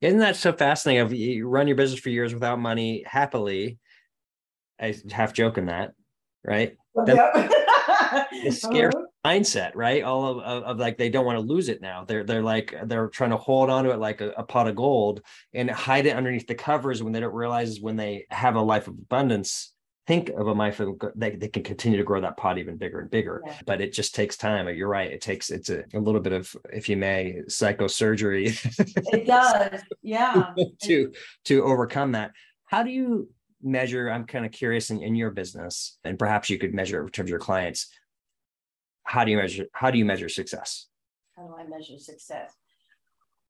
Isn't 0.00 0.20
that 0.20 0.36
so 0.36 0.52
fascinating? 0.52 1.02
Of 1.02 1.12
you 1.12 1.48
run 1.48 1.66
your 1.66 1.76
business 1.76 2.00
for 2.00 2.10
years 2.10 2.34
without 2.34 2.58
money 2.58 3.04
happily. 3.06 3.78
I 4.80 4.94
half 5.10 5.32
joking 5.32 5.66
that, 5.66 5.92
right? 6.44 6.76
Yep. 7.06 7.52
the 8.44 8.50
scare 8.50 8.88
uh-huh. 8.88 9.04
mindset, 9.24 9.72
right? 9.74 10.02
All 10.02 10.26
of, 10.26 10.38
of, 10.38 10.62
of, 10.64 10.78
like 10.78 10.98
they 10.98 11.08
don't 11.08 11.24
want 11.24 11.36
to 11.36 11.44
lose 11.44 11.68
it 11.68 11.80
now. 11.80 12.04
They're 12.04 12.24
they're 12.24 12.42
like 12.42 12.74
they're 12.84 13.08
trying 13.08 13.30
to 13.30 13.36
hold 13.36 13.70
on 13.70 13.84
to 13.84 13.90
it 13.90 13.98
like 13.98 14.20
a, 14.20 14.30
a, 14.30 14.42
pot 14.42 14.68
of 14.68 14.76
gold 14.76 15.22
and 15.54 15.70
hide 15.70 16.06
it 16.06 16.16
underneath 16.16 16.46
the 16.46 16.54
covers 16.54 17.02
when 17.02 17.12
they 17.12 17.20
don't 17.20 17.34
realize 17.34 17.80
when 17.80 17.96
they 17.96 18.26
have 18.30 18.56
a 18.56 18.60
life 18.60 18.88
of 18.88 18.94
abundance. 18.94 19.72
Think 20.06 20.30
of 20.30 20.48
a 20.48 20.52
life 20.52 20.80
of 20.80 21.00
they, 21.14 21.36
they 21.36 21.48
can 21.48 21.62
continue 21.62 21.98
to 21.98 22.04
grow 22.04 22.20
that 22.20 22.36
pot 22.36 22.58
even 22.58 22.76
bigger 22.76 23.00
and 23.00 23.10
bigger. 23.10 23.42
Yeah. 23.46 23.54
But 23.64 23.80
it 23.80 23.92
just 23.92 24.14
takes 24.14 24.36
time. 24.36 24.68
You're 24.74 24.88
right. 24.88 25.10
It 25.10 25.20
takes 25.20 25.50
it's 25.50 25.70
a, 25.70 25.84
a 25.94 26.00
little 26.00 26.20
bit 26.20 26.32
of, 26.32 26.54
if 26.72 26.88
you 26.88 26.96
may, 26.96 27.42
psychosurgery. 27.48 28.48
it 29.12 29.26
does, 29.26 29.82
yeah. 30.02 30.52
to 30.82 31.12
to 31.44 31.62
overcome 31.62 32.12
that. 32.12 32.32
How 32.64 32.82
do 32.82 32.90
you 32.90 33.28
measure 33.62 34.08
i'm 34.08 34.24
kind 34.24 34.46
of 34.46 34.52
curious 34.52 34.90
in, 34.90 35.02
in 35.02 35.14
your 35.14 35.30
business 35.30 35.98
and 36.04 36.18
perhaps 36.18 36.48
you 36.48 36.58
could 36.58 36.74
measure 36.74 37.02
in 37.02 37.10
terms 37.10 37.26
of 37.26 37.30
your 37.30 37.38
clients 37.38 37.88
how 39.10 39.24
do 39.24 39.32
you 39.32 39.38
measure 39.38 39.66
how 39.72 39.90
do 39.90 39.98
you 39.98 40.04
measure 40.04 40.28
success? 40.28 40.86
How 41.36 41.42
do 41.42 41.56
i 41.58 41.64
measure 41.66 41.98
success? 41.98 42.52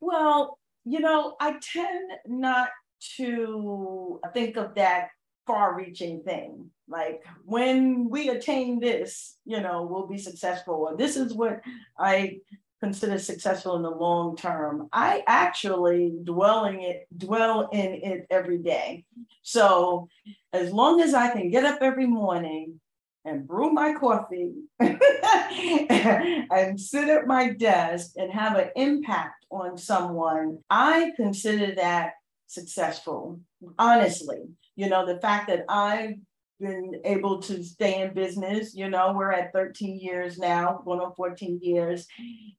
Well 0.01 0.59
you 0.85 1.01
know 1.01 1.37
i 1.39 1.59
tend 1.61 2.13
not 2.27 2.71
to 3.17 4.21
think 4.33 4.57
of 4.57 4.75
that 4.77 5.09
far 5.47 5.77
reaching 5.77 6.23
thing. 6.23 6.71
Like 6.89 7.23
when 7.45 8.09
we 8.09 8.31
attain 8.31 8.81
this 8.81 9.37
you 9.45 9.61
know 9.61 9.87
we'll 9.91 10.07
be 10.07 10.17
successful 10.17 10.77
or 10.89 10.97
this 10.97 11.17
is 11.17 11.35
what 11.35 11.61
i 11.99 12.39
consider 12.81 13.19
successful 13.19 13.77
in 13.77 13.83
the 13.83 13.91
long 13.91 14.37
term. 14.37 14.89
I 14.91 15.23
actually 15.27 16.15
dwelling 16.25 16.81
it 16.81 17.07
dwell 17.15 17.69
in 17.71 17.91
it 18.11 18.27
every 18.31 18.57
day. 18.57 19.05
So 19.43 20.09
as 20.55 20.73
long 20.73 21.03
as 21.03 21.13
i 21.13 21.31
can 21.31 21.51
get 21.51 21.67
up 21.67 21.81
every 21.83 22.07
morning 22.07 22.81
and 23.25 23.47
brew 23.47 23.71
my 23.71 23.95
coffee 23.95 24.53
and 24.81 26.81
sit 26.81 27.09
at 27.09 27.27
my 27.27 27.51
desk 27.51 28.13
and 28.17 28.33
have 28.33 28.57
an 28.57 28.71
impact 28.77 29.45
on 29.51 29.77
someone, 29.77 30.59
I 30.71 31.13
consider 31.17 31.75
that 31.75 32.15
successful. 32.47 33.41
Honestly, 33.79 34.43
you 34.77 34.89
know, 34.89 35.07
the 35.07 35.21
fact 35.21 35.49
that 35.49 35.65
I've 35.69 36.15
been 36.61 37.01
able 37.05 37.41
to 37.43 37.63
stay 37.63 38.03
in 38.03 38.15
business, 38.15 38.75
you 38.75 38.89
know, 38.89 39.13
we're 39.17 39.33
at 39.33 39.53
13 39.53 39.99
years 39.99 40.39
now, 40.39 40.81
going 40.85 41.01
on 41.01 41.15
14 41.15 41.61
years. 41.63 42.07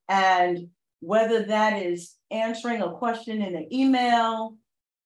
And 0.10 0.68
whether 1.00 1.44
that 1.44 1.82
is 1.82 2.16
answering 2.30 2.82
a 2.82 2.94
question 2.94 3.42
in 3.42 3.56
an 3.56 3.68
email, 3.72 4.56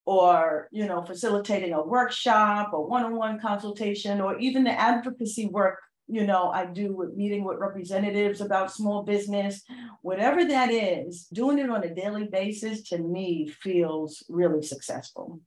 or 0.05 0.69
you 0.71 0.85
know 0.85 1.01
facilitating 1.01 1.73
a 1.73 1.83
workshop 1.83 2.71
or 2.73 2.87
one-on-one 2.87 3.39
consultation 3.39 4.21
or 4.21 4.37
even 4.39 4.63
the 4.63 4.79
advocacy 4.79 5.47
work 5.47 5.79
you 6.07 6.25
know 6.25 6.51
i 6.51 6.63
do 6.65 6.95
with 6.95 7.15
meeting 7.15 7.43
with 7.43 7.57
representatives 7.57 8.39
about 8.39 8.71
small 8.71 9.03
business. 9.03 9.63
Whatever 10.03 10.45
that 10.45 10.71
is 10.71 11.25
doing 11.33 11.57
it 11.57 11.69
on 11.69 11.83
a 11.83 11.93
daily 11.93 12.27
basis 12.27 12.83
to 12.89 12.99
me 12.99 13.47
feels 13.47 14.23
really 14.29 14.61
successful. 14.61 15.39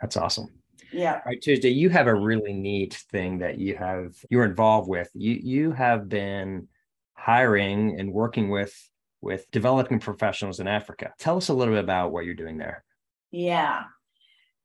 That's 0.00 0.16
awesome. 0.16 0.48
Yeah. 0.92 1.14
All 1.14 1.20
right 1.26 1.40
tuesday 1.40 1.70
you 1.70 1.88
have 1.90 2.08
a 2.08 2.14
really 2.14 2.52
neat 2.52 2.94
thing 3.12 3.38
that 3.38 3.58
you 3.58 3.76
have 3.76 4.16
you're 4.28 4.44
involved 4.44 4.88
with. 4.88 5.08
You 5.14 5.38
you 5.40 5.70
have 5.70 6.08
been 6.08 6.66
hiring 7.14 8.00
and 8.00 8.12
working 8.12 8.50
with 8.50 8.74
with 9.20 9.48
developing 9.52 10.00
professionals 10.00 10.58
in 10.58 10.66
africa. 10.66 11.12
Tell 11.18 11.36
us 11.36 11.48
a 11.48 11.54
little 11.54 11.74
bit 11.74 11.84
about 11.84 12.10
what 12.10 12.24
you're 12.24 12.34
doing 12.34 12.58
there 12.58 12.82
Yeah. 13.30 13.84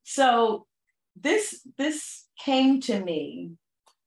So 0.04 0.65
this 1.15 1.65
this 1.78 2.25
came 2.39 2.82
to 2.82 2.99
me 2.99 3.51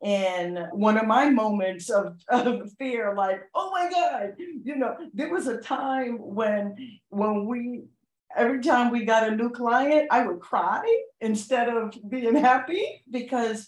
in 0.03 0.69
one 0.73 0.97
of 0.97 1.07
my 1.07 1.29
moments 1.29 1.91
of, 1.91 2.21
of 2.29 2.71
fear, 2.79 3.15
like, 3.17 3.41
oh 3.55 3.71
my 3.71 3.91
God, 3.91 4.35
you 4.39 4.77
know, 4.77 4.97
there 5.13 5.33
was 5.33 5.47
a 5.47 5.59
time 5.59 6.19
when 6.19 6.77
when 7.09 7.47
we 7.47 7.83
every 8.37 8.61
time 8.61 8.91
we 8.91 9.05
got 9.05 9.29
a 9.29 9.35
new 9.35 9.51
client, 9.51 10.09
I 10.11 10.27
would 10.27 10.41
cry 10.41 10.85
instead 11.21 11.69
of 11.69 11.95
being 12.09 12.37
happy 12.37 13.03
because 13.11 13.67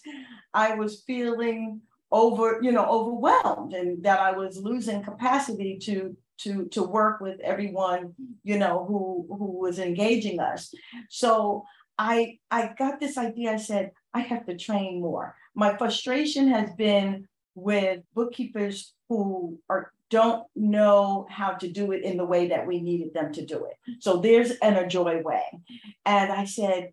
I 0.53 0.75
was 0.75 1.01
feeling 1.01 1.81
over, 2.11 2.59
you 2.61 2.71
know, 2.71 2.85
overwhelmed 2.85 3.73
and 3.73 4.03
that 4.03 4.19
I 4.19 4.31
was 4.31 4.57
losing 4.57 5.01
capacity 5.01 5.79
to 5.83 6.15
to 6.43 6.65
to 6.69 6.83
work 6.83 7.21
with 7.21 7.39
everyone, 7.41 8.13
you 8.43 8.57
know, 8.57 8.85
who 8.87 9.27
who 9.29 9.59
was 9.59 9.79
engaging 9.79 10.39
us. 10.39 10.73
So 11.09 11.63
I 11.97 12.39
I 12.49 12.73
got 12.77 12.99
this 12.99 13.17
idea. 13.17 13.53
I 13.53 13.57
said, 13.57 13.91
I 14.13 14.21
have 14.21 14.45
to 14.45 14.57
train 14.57 15.01
more. 15.01 15.35
My 15.55 15.77
frustration 15.77 16.47
has 16.47 16.71
been 16.73 17.27
with 17.55 18.01
bookkeepers 18.13 18.93
who 19.09 19.59
are 19.69 19.91
don't 20.11 20.45
know 20.55 21.25
how 21.29 21.51
to 21.53 21.69
do 21.69 21.93
it 21.93 22.03
in 22.03 22.17
the 22.17 22.25
way 22.25 22.49
that 22.49 22.67
we 22.67 22.81
needed 22.81 23.13
them 23.13 23.31
to 23.31 23.45
do 23.45 23.65
it. 23.65 23.77
So 24.01 24.17
there's 24.17 24.51
an 24.51 24.75
AJOI 24.75 25.23
way. 25.23 25.43
And 26.05 26.31
I 26.31 26.43
said, 26.43 26.91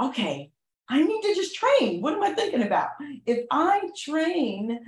okay, 0.00 0.50
I 0.88 1.02
need 1.02 1.22
to 1.22 1.34
just 1.34 1.54
train. 1.54 2.02
What 2.02 2.14
am 2.14 2.22
I 2.22 2.32
thinking 2.32 2.62
about? 2.62 2.88
If 3.24 3.46
I 3.52 3.88
train 3.96 4.80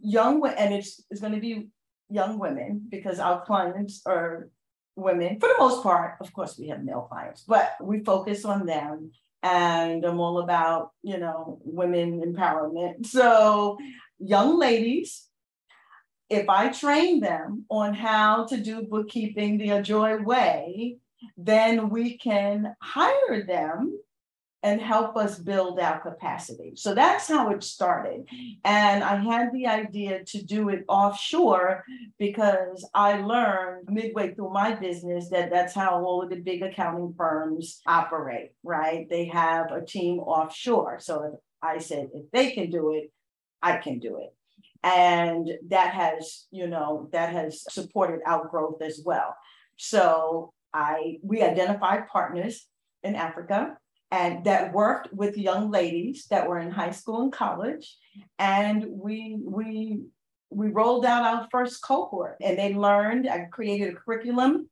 young 0.00 0.44
and 0.44 0.74
it's, 0.74 1.00
it's 1.08 1.20
going 1.20 1.34
to 1.34 1.40
be 1.40 1.68
young 2.10 2.38
women 2.38 2.86
because 2.88 3.18
our 3.18 3.44
clients 3.44 4.02
are 4.06 4.50
women 4.96 5.38
for 5.40 5.48
the 5.48 5.56
most 5.58 5.82
part. 5.82 6.16
Of 6.20 6.32
course, 6.32 6.58
we 6.58 6.68
have 6.68 6.84
male 6.84 7.06
clients, 7.10 7.44
but 7.46 7.72
we 7.80 8.04
focus 8.04 8.44
on 8.44 8.66
them. 8.66 9.12
And 9.42 10.04
I'm 10.04 10.20
all 10.20 10.40
about, 10.40 10.90
you 11.02 11.18
know, 11.18 11.60
women 11.64 12.20
empowerment. 12.20 13.06
So, 13.06 13.78
young 14.18 14.58
ladies, 14.58 15.26
if 16.28 16.48
I 16.48 16.68
train 16.68 17.20
them 17.20 17.64
on 17.70 17.94
how 17.94 18.44
to 18.46 18.56
do 18.58 18.82
bookkeeping 18.82 19.58
the 19.58 19.68
AJOI 19.68 20.22
way, 20.22 20.98
then 21.36 21.88
we 21.88 22.18
can 22.18 22.76
hire 22.80 23.44
them 23.46 23.98
and 24.62 24.80
help 24.80 25.16
us 25.16 25.38
build 25.38 25.80
our 25.80 26.00
capacity. 26.00 26.72
So 26.76 26.94
that's 26.94 27.26
how 27.28 27.50
it 27.50 27.62
started. 27.62 28.26
And 28.64 29.02
I 29.02 29.16
had 29.16 29.52
the 29.52 29.66
idea 29.66 30.22
to 30.24 30.42
do 30.42 30.68
it 30.68 30.84
offshore 30.86 31.84
because 32.18 32.86
I 32.92 33.22
learned 33.22 33.88
midway 33.88 34.34
through 34.34 34.52
my 34.52 34.74
business 34.74 35.30
that 35.30 35.50
that's 35.50 35.74
how 35.74 36.04
all 36.04 36.22
of 36.22 36.28
the 36.28 36.36
big 36.36 36.62
accounting 36.62 37.14
firms 37.16 37.80
operate, 37.86 38.50
right? 38.62 39.08
They 39.08 39.26
have 39.26 39.72
a 39.72 39.84
team 39.84 40.18
offshore. 40.18 40.98
So 41.00 41.40
I 41.62 41.78
said, 41.78 42.10
if 42.12 42.30
they 42.30 42.50
can 42.50 42.70
do 42.70 42.92
it, 42.94 43.10
I 43.62 43.78
can 43.78 43.98
do 43.98 44.18
it. 44.18 44.34
And 44.82 45.50
that 45.68 45.94
has, 45.94 46.46
you 46.50 46.66
know, 46.66 47.08
that 47.12 47.32
has 47.32 47.64
supported 47.70 48.20
our 48.26 48.46
growth 48.48 48.82
as 48.82 49.00
well. 49.04 49.36
So 49.76 50.52
I 50.72 51.18
we 51.22 51.42
identified 51.42 52.08
partners 52.08 52.66
in 53.02 53.14
Africa 53.14 53.76
and 54.10 54.44
that 54.44 54.72
worked 54.72 55.12
with 55.12 55.36
young 55.36 55.70
ladies 55.70 56.26
that 56.30 56.48
were 56.48 56.58
in 56.58 56.70
high 56.70 56.90
school 56.90 57.22
and 57.22 57.32
college. 57.32 57.96
And 58.38 58.84
we 58.88 59.38
we 59.40 60.00
we 60.50 60.68
rolled 60.68 61.06
out 61.06 61.22
our 61.22 61.48
first 61.50 61.82
cohort 61.82 62.36
and 62.40 62.58
they 62.58 62.74
learned 62.74 63.28
i 63.28 63.46
created 63.50 63.92
a 63.92 63.96
curriculum. 63.96 64.68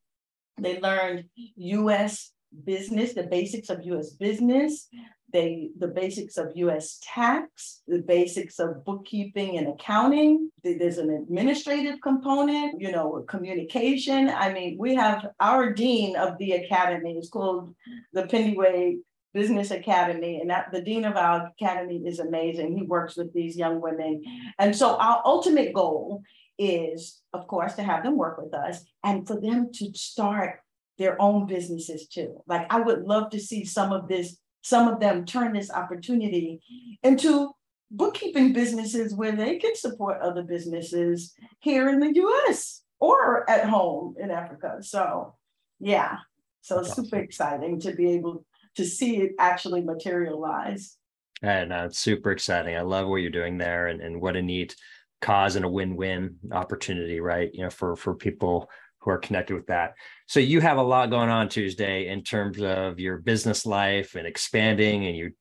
They 0.57 0.79
learned 0.81 1.25
us 1.57 2.31
business 2.65 3.13
the 3.13 3.23
basics 3.23 3.69
of 3.69 3.85
us 3.85 4.11
business 4.11 4.89
they 5.31 5.69
the 5.77 5.87
basics 5.87 6.37
of 6.37 6.55
us 6.55 6.99
tax 7.03 7.81
the 7.87 7.99
basics 7.99 8.59
of 8.59 8.83
bookkeeping 8.83 9.57
and 9.57 9.67
accounting. 9.67 10.49
There's 10.63 10.97
an 10.97 11.11
administrative 11.11 12.01
component 12.01 12.81
you 12.81 12.91
know 12.91 13.23
communication. 13.27 14.29
I 14.29 14.51
mean 14.51 14.77
we 14.77 14.95
have 14.95 15.27
our 15.39 15.71
dean 15.71 16.15
of 16.15 16.37
the 16.37 16.53
academy 16.53 17.17
is 17.17 17.29
called 17.29 17.75
the 18.13 18.27
Way 18.55 18.97
Business 19.33 19.71
Academy, 19.71 20.39
and 20.41 20.49
that 20.49 20.71
the 20.71 20.81
dean 20.81 21.05
of 21.05 21.15
our 21.15 21.51
academy 21.59 22.01
is 22.05 22.19
amazing. 22.19 22.75
He 22.75 22.83
works 22.83 23.15
with 23.15 23.33
these 23.33 23.57
young 23.57 23.79
women. 23.79 24.23
And 24.57 24.75
so 24.75 24.95
our 24.95 25.21
ultimate 25.25 25.73
goal 25.73 26.23
is, 26.57 27.21
of 27.33 27.47
course, 27.47 27.75
to 27.75 27.83
have 27.83 28.03
them 28.03 28.17
work 28.17 28.41
with 28.41 28.53
us 28.53 28.83
and 29.03 29.27
for 29.27 29.39
them 29.39 29.71
to 29.73 29.91
start 29.93 30.59
their 30.97 31.19
own 31.21 31.47
businesses 31.47 32.07
too. 32.07 32.43
Like 32.47 32.67
I 32.69 32.81
would 32.81 33.03
love 33.03 33.29
to 33.31 33.39
see 33.39 33.63
some 33.63 33.93
of 33.93 34.07
this, 34.07 34.37
some 34.61 34.87
of 34.87 34.99
them 34.99 35.25
turn 35.25 35.53
this 35.53 35.71
opportunity 35.71 36.61
into 37.03 37.51
bookkeeping 37.91 38.53
businesses 38.53 39.15
where 39.15 39.31
they 39.31 39.57
can 39.57 39.75
support 39.75 40.21
other 40.21 40.43
businesses 40.43 41.33
here 41.59 41.89
in 41.89 41.99
the 41.99 42.13
US 42.15 42.83
or 42.99 43.49
at 43.49 43.69
home 43.69 44.15
in 44.19 44.29
Africa. 44.29 44.77
So 44.81 45.35
yeah. 45.79 46.17
So 46.61 46.83
super 46.83 47.17
exciting 47.17 47.79
to 47.79 47.93
be 47.93 48.11
able 48.11 48.45
to 48.79 48.85
see 48.85 49.17
it 49.17 49.33
actually 49.37 49.81
materialize. 49.81 50.97
And 51.41 51.73
uh, 51.73 51.83
it's 51.87 51.99
super 51.99 52.31
exciting. 52.31 52.77
I 52.77 52.81
love 52.81 53.07
what 53.07 53.17
you're 53.17 53.29
doing 53.29 53.57
there 53.57 53.87
and, 53.87 54.01
and 54.01 54.21
what 54.21 54.37
a 54.37 54.41
neat 54.41 54.73
cause 55.21 55.57
and 55.57 55.65
a 55.65 55.69
win-win 55.69 56.37
opportunity, 56.53 57.19
right? 57.19 57.49
You 57.53 57.63
know, 57.63 57.69
for 57.69 57.97
for 57.97 58.15
people 58.15 58.69
who 59.01 59.11
are 59.11 59.17
connected 59.17 59.55
with 59.55 59.67
that. 59.67 59.95
So 60.27 60.39
you 60.39 60.61
have 60.61 60.77
a 60.77 60.81
lot 60.83 61.09
going 61.09 61.29
on 61.29 61.49
Tuesday 61.49 62.07
in 62.07 62.23
terms 62.23 62.61
of 62.61 62.99
your 62.99 63.17
business 63.17 63.65
life 63.65 64.15
and 64.15 64.25
expanding 64.25 65.05
and 65.05 65.15
you 65.15 65.31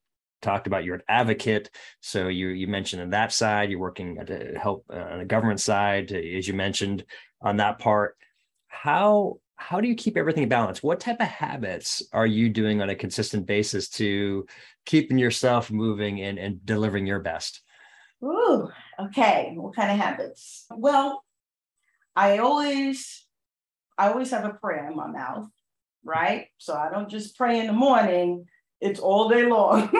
talked 0.42 0.66
about 0.66 0.84
you're 0.84 0.96
an 0.96 1.02
advocate. 1.08 1.70
So 2.00 2.26
you 2.26 2.48
you 2.48 2.66
mentioned 2.66 3.02
on 3.02 3.10
that 3.10 3.32
side, 3.32 3.70
you're 3.70 3.78
working 3.78 4.24
to 4.26 4.54
help 4.60 4.84
uh, 4.92 4.96
on 4.96 5.18
the 5.20 5.24
government 5.24 5.60
side, 5.60 6.10
as 6.10 6.48
you 6.48 6.54
mentioned 6.54 7.04
on 7.40 7.58
that 7.58 7.78
part. 7.78 8.16
How 8.66 9.38
how 9.58 9.80
do 9.80 9.88
you 9.88 9.94
keep 9.96 10.16
everything 10.16 10.48
balanced? 10.48 10.84
What 10.84 11.00
type 11.00 11.20
of 11.20 11.26
habits 11.26 12.02
are 12.12 12.26
you 12.26 12.48
doing 12.48 12.80
on 12.80 12.90
a 12.90 12.94
consistent 12.94 13.44
basis 13.44 13.88
to 13.90 14.46
keeping 14.86 15.18
yourself 15.18 15.70
moving 15.70 16.22
and, 16.22 16.38
and 16.38 16.64
delivering 16.64 17.06
your 17.06 17.18
best? 17.18 17.60
Ooh, 18.22 18.68
okay. 19.00 19.52
What 19.56 19.74
kind 19.74 19.90
of 19.90 19.98
habits? 19.98 20.64
Well, 20.70 21.24
I 22.14 22.38
always 22.38 23.26
I 23.98 24.10
always 24.10 24.30
have 24.30 24.44
a 24.44 24.54
prayer 24.54 24.88
in 24.88 24.96
my 24.96 25.08
mouth, 25.08 25.48
right? 26.04 26.46
So 26.58 26.74
I 26.74 26.88
don't 26.88 27.10
just 27.10 27.36
pray 27.36 27.58
in 27.58 27.66
the 27.66 27.72
morning, 27.72 28.46
it's 28.80 29.00
all 29.00 29.28
day 29.28 29.44
long. 29.44 29.88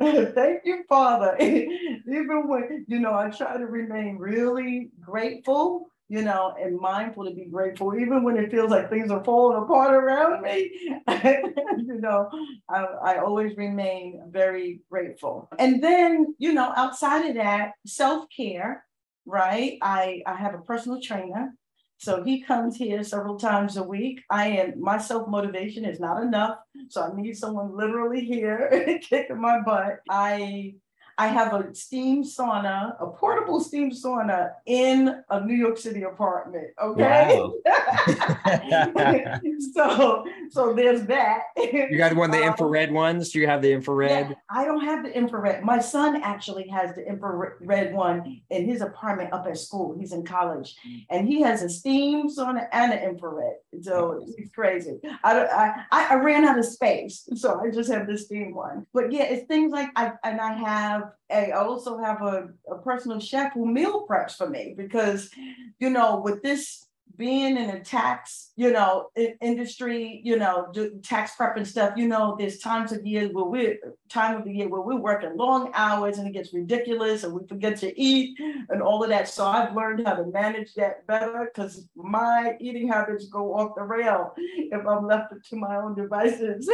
Thank 0.00 0.60
you, 0.64 0.84
Father. 0.88 1.36
Even 1.40 2.46
when, 2.46 2.86
you 2.86 3.00
know, 3.00 3.12
I 3.12 3.30
try 3.30 3.56
to 3.56 3.66
remain 3.66 4.18
really 4.18 4.90
grateful 5.00 5.90
you 6.08 6.22
know, 6.22 6.54
and 6.60 6.78
mindful 6.78 7.24
to 7.24 7.32
be 7.32 7.46
grateful, 7.46 7.96
even 7.96 8.22
when 8.22 8.36
it 8.36 8.50
feels 8.50 8.70
like 8.70 8.88
things 8.88 9.10
are 9.10 9.24
falling 9.24 9.62
apart 9.62 9.92
around 9.92 10.42
me. 10.42 10.70
you 11.24 12.00
know, 12.00 12.30
I, 12.68 12.84
I 13.02 13.16
always 13.18 13.56
remain 13.56 14.22
very 14.30 14.80
grateful. 14.90 15.48
And 15.58 15.82
then, 15.82 16.34
you 16.38 16.52
know, 16.52 16.72
outside 16.76 17.26
of 17.28 17.34
that, 17.36 17.72
self 17.86 18.26
care, 18.34 18.84
right? 19.24 19.78
I, 19.82 20.22
I 20.26 20.36
have 20.36 20.54
a 20.54 20.58
personal 20.58 21.00
trainer. 21.00 21.54
So 21.98 22.22
he 22.22 22.42
comes 22.42 22.76
here 22.76 23.02
several 23.02 23.38
times 23.38 23.76
a 23.76 23.82
week. 23.82 24.20
I 24.30 24.48
am 24.48 24.80
my 24.80 24.98
self 24.98 25.28
motivation 25.28 25.84
is 25.84 25.98
not 25.98 26.22
enough. 26.22 26.58
So 26.88 27.02
I 27.02 27.20
need 27.20 27.36
someone 27.36 27.76
literally 27.76 28.24
here 28.24 29.00
kicking 29.02 29.40
my 29.40 29.60
butt. 29.60 30.00
I 30.08 30.74
I 31.18 31.28
have 31.28 31.54
a 31.54 31.74
steam 31.74 32.24
sauna, 32.24 32.94
a 33.00 33.06
portable 33.06 33.58
steam 33.60 33.90
sauna 33.90 34.52
in 34.66 35.22
a 35.30 35.44
New 35.44 35.54
York 35.54 35.78
City 35.78 36.02
apartment. 36.02 36.68
Okay. 36.82 37.38
Wow. 37.38 37.54
so 39.74 40.26
so 40.50 40.74
there's 40.74 41.06
that. 41.06 41.44
You 41.56 41.96
got 41.96 42.14
one 42.14 42.30
of 42.30 42.36
the 42.36 42.42
um, 42.42 42.50
infrared 42.50 42.92
ones? 42.92 43.30
Do 43.30 43.40
you 43.40 43.46
have 43.46 43.62
the 43.62 43.72
infrared? 43.72 44.30
Yeah, 44.30 44.34
I 44.50 44.66
don't 44.66 44.84
have 44.84 45.04
the 45.04 45.16
infrared. 45.16 45.64
My 45.64 45.78
son 45.78 46.20
actually 46.22 46.68
has 46.68 46.94
the 46.94 47.06
infrared 47.06 47.94
one 47.94 48.42
in 48.50 48.66
his 48.66 48.82
apartment 48.82 49.32
up 49.32 49.46
at 49.46 49.56
school. 49.56 49.96
He's 49.98 50.12
in 50.12 50.24
college 50.24 50.76
and 51.08 51.26
he 51.26 51.40
has 51.40 51.62
a 51.62 51.70
steam 51.70 52.28
sauna 52.28 52.68
and 52.72 52.92
an 52.92 52.98
infrared. 52.98 53.56
So 53.80 54.22
it's 54.36 54.50
crazy. 54.54 55.00
I, 55.24 55.74
I 55.90 56.06
I 56.10 56.14
ran 56.16 56.44
out 56.44 56.58
of 56.58 56.66
space. 56.66 57.26
So 57.36 57.58
I 57.60 57.70
just 57.70 57.90
have 57.90 58.06
the 58.06 58.18
steam 58.18 58.54
one. 58.54 58.86
But 58.92 59.12
yeah, 59.12 59.24
it's 59.24 59.46
things 59.46 59.72
like 59.72 59.88
I 59.96 60.12
and 60.22 60.40
I 60.40 60.52
have 60.52 61.05
I 61.30 61.50
also 61.52 61.98
have 61.98 62.22
a, 62.22 62.48
a 62.70 62.78
personal 62.78 63.20
chef 63.20 63.52
who 63.54 63.66
meal 63.66 64.06
preps 64.08 64.36
for 64.36 64.48
me 64.48 64.74
because, 64.76 65.30
you 65.78 65.90
know, 65.90 66.20
with 66.20 66.42
this 66.42 66.86
being 67.16 67.56
in 67.56 67.70
a 67.70 67.80
tax, 67.82 68.52
you 68.56 68.72
know, 68.72 69.08
industry, 69.40 70.20
you 70.24 70.36
know, 70.36 70.70
tax 71.02 71.34
prep 71.36 71.56
and 71.56 71.66
stuff, 71.66 71.94
you 71.96 72.06
know, 72.06 72.36
there's 72.38 72.58
times 72.58 72.92
of 72.92 73.06
year 73.06 73.28
where 73.28 73.44
we're 73.44 73.78
time 74.08 74.36
of 74.36 74.44
the 74.44 74.52
year 74.52 74.68
where 74.68 74.80
we're 74.80 74.96
working 74.96 75.36
long 75.36 75.70
hours 75.74 76.18
and 76.18 76.28
it 76.28 76.32
gets 76.32 76.52
ridiculous 76.52 77.24
and 77.24 77.32
we 77.32 77.46
forget 77.46 77.76
to 77.78 77.98
eat 78.00 78.38
and 78.68 78.82
all 78.82 79.02
of 79.02 79.08
that. 79.10 79.28
So 79.28 79.46
I've 79.46 79.74
learned 79.74 80.06
how 80.06 80.14
to 80.14 80.26
manage 80.26 80.74
that 80.74 81.06
better 81.06 81.50
because 81.52 81.88
my 81.96 82.56
eating 82.60 82.88
habits 82.88 83.28
go 83.28 83.54
off 83.54 83.76
the 83.76 83.82
rail 83.82 84.34
if 84.36 84.86
I'm 84.86 85.06
left 85.06 85.32
to 85.50 85.56
my 85.56 85.76
own 85.76 85.94
devices. 85.94 86.68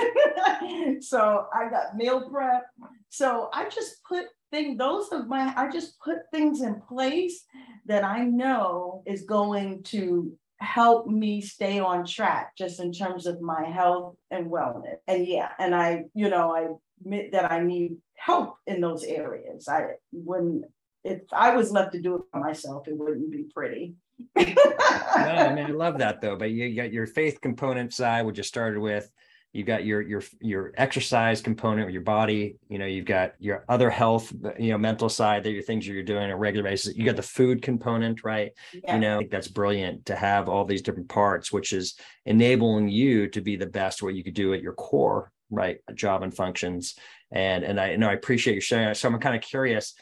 so 1.01 1.47
I 1.55 1.69
got 1.69 1.97
meal 1.97 2.29
prep. 2.29 2.65
So 3.13 3.51
I 3.53 3.69
just 3.69 4.03
put 4.09 4.27
thing 4.53 4.77
those 4.77 5.09
are 5.11 5.25
my 5.25 5.53
i 5.57 5.69
just 5.69 5.99
put 5.99 6.19
things 6.31 6.61
in 6.61 6.81
place 6.83 7.45
that 7.87 8.05
i 8.05 8.23
know 8.23 9.03
is 9.07 9.23
going 9.23 9.83
to 9.83 10.31
help 10.61 11.09
me 11.09 11.41
stay 11.41 11.81
on 11.81 12.07
track 12.07 12.53
just 12.57 12.79
in 12.79 12.93
terms 12.93 13.27
of 13.27 13.41
my 13.41 13.65
health 13.65 14.15
and 14.31 14.47
wellness 14.47 14.99
and 15.09 15.27
yeah 15.27 15.49
and 15.59 15.75
i 15.75 16.05
you 16.15 16.29
know 16.29 16.55
i 16.55 16.69
admit 17.01 17.33
that 17.33 17.51
i 17.51 17.61
need 17.61 17.97
help 18.15 18.55
in 18.69 18.81
those 18.81 19.03
areas 19.03 19.67
i 19.67 19.87
wouldn't 20.13 20.65
if 21.03 21.23
i 21.33 21.57
was 21.57 21.73
left 21.73 21.93
to 21.93 22.01
do 22.01 22.15
it 22.17 22.23
by 22.33 22.39
myself 22.39 22.87
it 22.87 22.97
wouldn't 22.97 23.33
be 23.33 23.47
pretty 23.53 23.95
no, 24.37 24.45
I 24.45 25.53
mean, 25.53 25.67
I 25.67 25.71
love 25.71 25.99
that 25.99 26.21
though. 26.21 26.37
But 26.37 26.51
you 26.53 26.77
got 26.77 26.93
your 26.93 27.09
faith 27.09 27.41
component 27.41 27.93
side, 27.93 28.25
which 28.25 28.37
you 28.37 28.45
started 28.45 28.79
with, 28.79 29.11
you've 29.53 29.67
got 29.67 29.85
your 29.85 30.01
your 30.01 30.23
your 30.41 30.73
exercise 30.77 31.43
component 31.43 31.87
with 31.87 31.93
your 31.93 32.03
body 32.03 32.57
you 32.69 32.79
know 32.79 32.87
you've 32.87 33.05
got 33.05 33.35
your 33.39 33.65
other 33.69 33.91
health 33.91 34.33
you 34.59 34.71
know 34.71 34.79
mental 34.79 35.09
side 35.09 35.45
that 35.45 35.51
your 35.53 35.63
things 35.63 35.87
you're 35.87 36.03
doing 36.03 36.25
on 36.25 36.31
a 36.31 36.37
regular 36.37 36.69
basis. 36.69 36.97
You 36.97 37.05
got 37.05 37.17
the 37.17 37.23
food 37.23 37.63
component 37.63 38.25
right? 38.25 38.53
Yeah. 38.73 38.95
you 38.95 39.01
know 39.01 39.23
that's 39.31 39.49
brilliant 39.49 40.07
to 40.07 40.17
have 40.17 40.49
all 40.49 40.65
these 40.65 40.83
different 40.83 41.09
parts 41.09 41.53
which 41.53 41.73
is 41.73 41.95
enabling 42.25 42.89
you 42.89 43.29
to 43.29 43.41
be 43.41 43.57
the 43.57 43.67
best 43.67 44.03
what 44.03 44.15
you 44.15 44.25
could 44.25 44.35
do 44.35 44.55
at 44.55 44.63
your 44.63 44.75
core 44.75 45.31
right 45.51 45.79
job 45.95 46.23
and 46.23 46.35
functions. 46.35 46.95
And 47.31 47.65
and 47.65 47.81
i 47.81 47.97
know 47.97 48.09
i 48.09 48.13
appreciate 48.13 48.55
you 48.55 48.61
sharing 48.61 48.95
so 48.95 49.09
i'm 49.09 49.19
kind 49.19 49.37
of 49.37 49.43
curious 49.43 49.95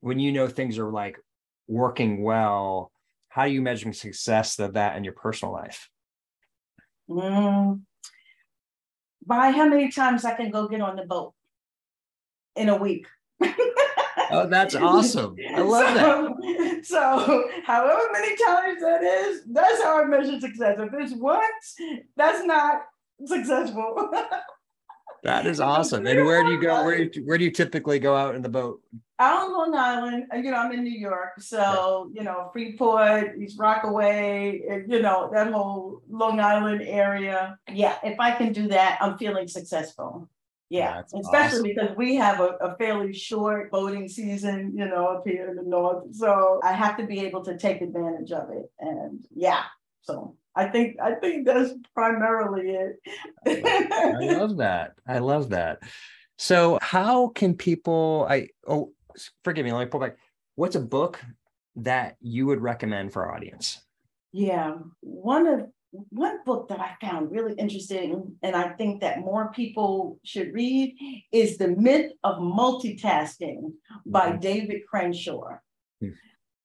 when 0.00 0.18
you 0.18 0.32
know 0.32 0.48
things 0.48 0.78
are 0.78 0.90
like 0.90 1.18
working 1.66 2.22
well 2.22 2.90
how 3.28 3.42
are 3.42 3.48
you 3.48 3.62
measuring 3.62 3.94
success 3.94 4.58
of 4.60 4.74
that 4.74 4.96
in 4.96 5.02
your 5.02 5.12
personal 5.12 5.52
life? 5.52 5.90
Mm 7.10 7.80
by 9.26 9.50
how 9.50 9.68
many 9.68 9.90
times 9.90 10.24
I 10.24 10.34
can 10.34 10.50
go 10.50 10.68
get 10.68 10.80
on 10.80 10.96
the 10.96 11.04
boat 11.04 11.34
in 12.56 12.68
a 12.68 12.76
week. 12.76 13.06
oh, 13.42 14.46
that's 14.48 14.74
awesome. 14.74 15.36
I 15.54 15.60
love 15.60 15.96
so, 15.96 16.36
that. 16.40 16.86
So, 16.86 17.48
however 17.64 18.02
many 18.12 18.36
times 18.36 18.80
that 18.80 19.02
is, 19.02 19.42
that's 19.50 19.82
how 19.82 20.02
I 20.02 20.06
measure 20.06 20.40
success. 20.40 20.76
If 20.78 20.92
it's 20.94 21.14
once, 21.14 21.76
that's 22.16 22.44
not 22.44 22.82
successful. 23.24 24.10
that 25.24 25.46
is 25.46 25.60
awesome. 25.60 26.06
And 26.06 26.24
where 26.24 26.44
do 26.44 26.52
you 26.52 26.60
go? 26.60 26.84
Where, 26.84 27.06
where 27.24 27.38
do 27.38 27.44
you 27.44 27.50
typically 27.50 27.98
go 27.98 28.16
out 28.16 28.34
in 28.34 28.42
the 28.42 28.48
boat? 28.48 28.80
out 29.18 29.44
on 29.44 29.52
Long 29.52 29.74
Island, 29.74 30.24
uh, 30.32 30.36
you 30.36 30.50
know, 30.50 30.56
I'm 30.56 30.72
in 30.72 30.82
New 30.82 30.98
York, 30.98 31.40
so 31.40 32.10
you 32.12 32.22
know, 32.22 32.50
Freeport, 32.52 33.38
East 33.38 33.58
Rockaway, 33.58 34.62
uh, 34.68 34.76
you 34.88 35.02
know, 35.02 35.30
that 35.32 35.52
whole 35.52 36.02
Long 36.08 36.40
Island 36.40 36.82
area. 36.82 37.58
Yeah, 37.72 37.96
if 38.02 38.18
I 38.18 38.32
can 38.32 38.52
do 38.52 38.68
that, 38.68 38.98
I'm 39.00 39.16
feeling 39.16 39.46
successful. 39.48 40.28
Yeah, 40.70 40.96
That's 40.96 41.14
especially 41.14 41.74
awesome. 41.74 41.86
because 41.86 41.96
we 41.96 42.16
have 42.16 42.40
a, 42.40 42.56
a, 42.60 42.76
fairly 42.76 43.12
short 43.12 43.70
boating 43.70 44.08
season, 44.08 44.72
you 44.74 44.86
know, 44.86 45.06
up 45.06 45.22
here 45.26 45.48
in 45.48 45.56
the 45.56 45.62
north. 45.62 46.12
So 46.16 46.58
I 46.64 46.72
have 46.72 46.96
to 46.96 47.06
be 47.06 47.20
able 47.20 47.44
to 47.44 47.56
take 47.56 47.82
advantage 47.82 48.32
of 48.32 48.50
it. 48.50 48.72
And 48.80 49.24
yeah, 49.32 49.64
so 50.02 50.36
I 50.56 50.66
think 50.66 50.96
I 51.02 51.14
think 51.14 51.46
that's 51.46 51.72
primarily 51.94 52.70
it. 52.70 52.96
I 53.46 54.34
love 54.38 54.58
that. 54.58 54.92
I 55.06 55.18
love 55.18 55.50
that. 55.50 55.80
So 56.38 56.78
how 56.82 57.28
can 57.28 57.54
people 57.54 58.26
I 58.28 58.48
oh 58.66 58.92
forgive 59.42 59.64
me, 59.64 59.72
let 59.72 59.84
me 59.84 59.90
pull 59.90 60.00
back. 60.00 60.16
What's 60.56 60.76
a 60.76 60.80
book 60.80 61.20
that 61.76 62.16
you 62.20 62.46
would 62.46 62.60
recommend 62.60 63.12
for 63.12 63.26
our 63.26 63.34
audience? 63.34 63.80
Yeah, 64.32 64.76
one 65.00 65.46
of 65.46 65.66
one 66.10 66.38
book 66.44 66.68
that 66.68 66.80
I 66.80 66.96
found 67.00 67.30
really 67.30 67.54
interesting, 67.54 68.36
and 68.42 68.56
I 68.56 68.70
think 68.70 69.00
that 69.00 69.20
more 69.20 69.52
people 69.52 70.18
should 70.24 70.52
read, 70.52 70.96
is 71.30 71.56
The 71.56 71.68
Myth 71.68 72.12
of 72.24 72.38
Multitasking 72.38 73.72
by 74.04 74.30
mm-hmm. 74.30 74.40
David 74.40 74.82
Crenshaw. 74.88 75.58
Mm-hmm. 76.02 76.08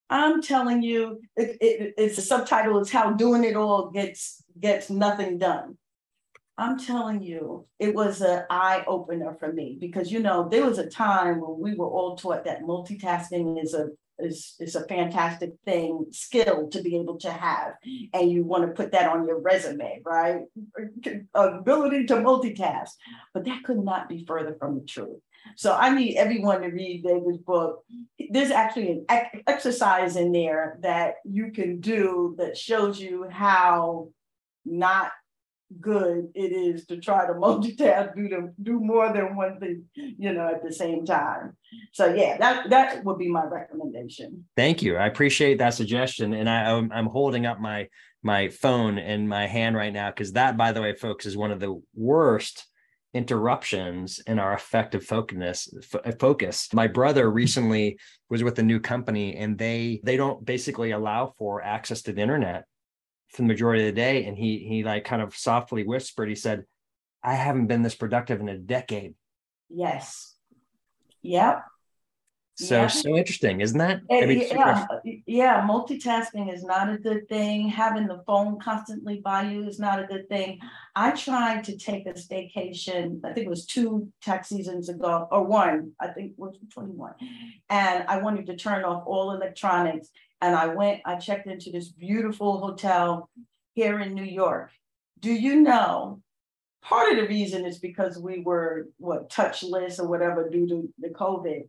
I'm 0.10 0.41
telling 0.41 0.82
you, 0.82 1.22
it, 1.36 1.58
it, 1.62 1.93
it's 1.98 2.15
the 2.15 2.22
subtitle 2.22 2.80
is 2.80 2.89
How 2.89 3.12
Doing 3.12 3.43
It 3.43 3.56
All 3.56 3.91
Gets 3.91 4.43
Gets 4.60 4.89
Nothing 4.89 5.38
Done. 5.38 5.78
I'm 6.58 6.78
telling 6.78 7.22
you, 7.22 7.67
it 7.80 7.95
was 7.95 8.22
an 8.22 8.43
eye 8.50 8.84
opener 8.86 9.34
for 9.39 9.54
me 9.54 9.78
because 9.80 10.12
you 10.12 10.19
know 10.19 10.50
there 10.50 10.65
was 10.65 10.78
a 10.78 10.89
time 10.89 11.39
when 11.39 11.60
we 11.60 11.76
were 11.76 11.88
all 11.88 12.17
taught 12.17 12.43
that 12.45 12.63
multitasking 12.63 13.63
is 13.63 13.74
a 13.74 13.89
is, 14.19 14.55
is 14.60 14.75
a 14.75 14.86
fantastic 14.88 15.53
thing, 15.65 16.05
skill 16.12 16.69
to 16.69 16.82
be 16.82 16.97
able 16.97 17.17
to 17.19 17.32
have, 17.32 17.73
and 18.13 18.32
you 18.32 18.43
want 18.43 18.65
to 18.65 18.73
put 18.73 18.91
that 18.91 19.10
on 19.10 19.25
your 19.25 19.39
resume, 19.39 20.01
right? 20.05 20.41
Ability 21.34 22.05
to 22.05 22.15
multitask, 22.15 22.91
but 23.34 23.45
that 23.45 23.63
could 23.63 23.84
not 23.84 24.10
be 24.10 24.25
further 24.25 24.55
from 24.60 24.75
the 24.75 24.86
truth. 24.86 25.19
So 25.55 25.73
I 25.73 25.89
need 25.95 26.17
everyone 26.17 26.62
to 26.62 26.67
read 26.67 27.03
David's 27.03 27.38
book. 27.38 27.84
There's 28.29 28.51
actually 28.51 29.03
an 29.10 29.25
exercise 29.47 30.15
in 30.15 30.32
there 30.32 30.77
that 30.82 31.15
you 31.23 31.51
can 31.51 31.79
do 31.79 32.36
that 32.38 32.58
shows 32.58 32.99
you 32.99 33.27
how 33.29 34.10
not 34.65 35.12
good 35.79 36.29
it 36.34 36.51
is 36.51 36.86
to 36.88 36.97
try 36.97 37.25
to 37.25 37.34
multitask, 37.45 38.15
do 38.15 38.29
to 38.29 38.49
do 38.62 38.79
more 38.79 39.12
than 39.13 39.36
one 39.36 39.60
thing, 39.60 39.86
you 39.95 40.34
know, 40.34 40.47
at 40.47 40.63
the 40.63 40.73
same 40.73 41.05
time. 41.05 41.55
So 41.93 42.13
yeah, 42.13 42.38
that 42.38 42.69
that 42.69 43.03
would 43.05 43.17
be 43.17 43.29
my 43.29 43.45
recommendation. 43.45 44.45
Thank 44.55 44.82
you. 44.82 44.97
I 44.97 45.08
appreciate 45.08 45.60
that 45.60 45.73
suggestion, 45.73 46.34
and 46.34 46.49
I 46.49 46.71
I'm, 46.71 46.91
I'm 46.91 47.08
holding 47.08 47.45
up 47.45 47.60
my 47.60 47.88
my 48.23 48.49
phone 48.49 48.97
in 48.97 49.27
my 49.27 49.47
hand 49.47 49.75
right 49.75 49.93
now 49.93 50.10
because 50.10 50.34
that, 50.34 50.58
by 50.58 50.71
the 50.71 50.82
way, 50.82 50.93
folks, 50.93 51.25
is 51.25 51.38
one 51.38 51.51
of 51.51 51.60
the 51.60 51.82
worst 51.95 52.65
interruptions 53.13 54.19
in 54.27 54.38
our 54.38 54.53
effective 54.53 55.03
focus 55.03 55.67
focus 56.19 56.69
my 56.73 56.86
brother 56.86 57.32
recently 57.32 57.97
was 58.29 58.43
with 58.43 58.60
a 58.60 58.63
new 58.63 58.79
company 58.79 59.36
and 59.36 59.58
they 59.58 59.99
they 60.03 60.15
don't 60.15 60.45
basically 60.45 60.91
allow 60.91 61.34
for 61.39 61.60
access 61.63 62.03
to 62.03 62.13
the 62.13 62.21
internet 62.21 62.65
for 63.30 63.42
the 63.42 63.48
majority 63.48 63.88
of 63.88 63.96
the 63.96 64.02
day. 64.02 64.26
And 64.26 64.38
he 64.38 64.60
he 64.60 64.84
like 64.84 65.06
kind 65.06 65.22
of 65.22 65.36
softly 65.36 65.84
whispered, 65.84 66.30
he 66.30 66.36
said, 66.36 66.65
I 67.24 67.34
haven't 67.34 67.68
been 67.68 67.84
this 67.84 67.96
productive 67.96 68.39
in 68.39 68.50
a 68.50 68.58
decade. 68.58 69.15
Yes. 69.70 70.36
Yep. 71.22 71.63
So 72.56 72.76
yeah. 72.76 72.88
so 72.88 73.15
interesting, 73.15 73.62
isn't 73.62 73.78
that? 73.78 74.02
I 74.12 74.26
mean, 74.26 74.46
yeah, 74.52 74.86
uh, 74.92 75.00
yeah. 75.26 75.65
Multitasking 75.65 76.54
is 76.54 76.62
not 76.62 76.92
a 76.92 76.98
good 76.98 77.30
thing. 77.30 77.70
Having 77.70 78.08
the 78.08 78.22
phone 78.28 78.60
constantly 78.60 79.22
by 79.24 79.44
you 79.44 79.65
is 79.65 79.80
not 79.80 80.04
a 80.04 80.08
good 80.08 80.28
thing. 80.28 80.60
I 80.94 81.12
tried 81.12 81.63
to 81.65 81.78
take 81.78 82.06
a 82.06 82.12
staycation. 82.12 83.22
I 83.24 83.32
think 83.32 83.46
it 83.46 83.50
was 83.50 83.65
two 83.65 84.10
tax 84.22 84.50
seasons 84.50 84.89
ago, 84.89 85.26
or 85.32 85.46
one. 85.46 85.94
I 86.02 86.08
think 86.08 86.32
it 86.32 86.39
was 86.39 86.58
twenty 86.74 86.92
one, 86.92 87.13
and 87.70 88.04
I 88.10 88.18
wanted 88.18 88.48
to 88.48 88.58
turn 88.58 88.84
off 88.84 89.04
all 89.06 89.32
electronics. 89.32 90.10
And 90.41 90.56
I 90.56 90.67
went. 90.67 91.02
I 91.06 91.15
checked 91.15 91.47
into 91.47 91.71
this 91.71 91.89
beautiful 91.89 92.60
hotel 92.60 93.30
here 93.73 93.99
in 93.99 94.13
New 94.13 94.23
York. 94.23 94.71
Do 95.19 95.34
you 95.34 95.62
know 95.62 96.21
part 96.82 97.12
of 97.12 97.17
the 97.17 97.28
reason 97.28 97.65
is 97.65 97.78
because 97.78 98.17
we 98.17 98.39
were 98.39 98.88
what 98.97 99.30
touchless 99.30 99.99
or 99.99 100.08
whatever 100.08 100.49
due 100.49 100.65
to 100.65 100.93
the 100.97 101.10
COVID 101.10 101.63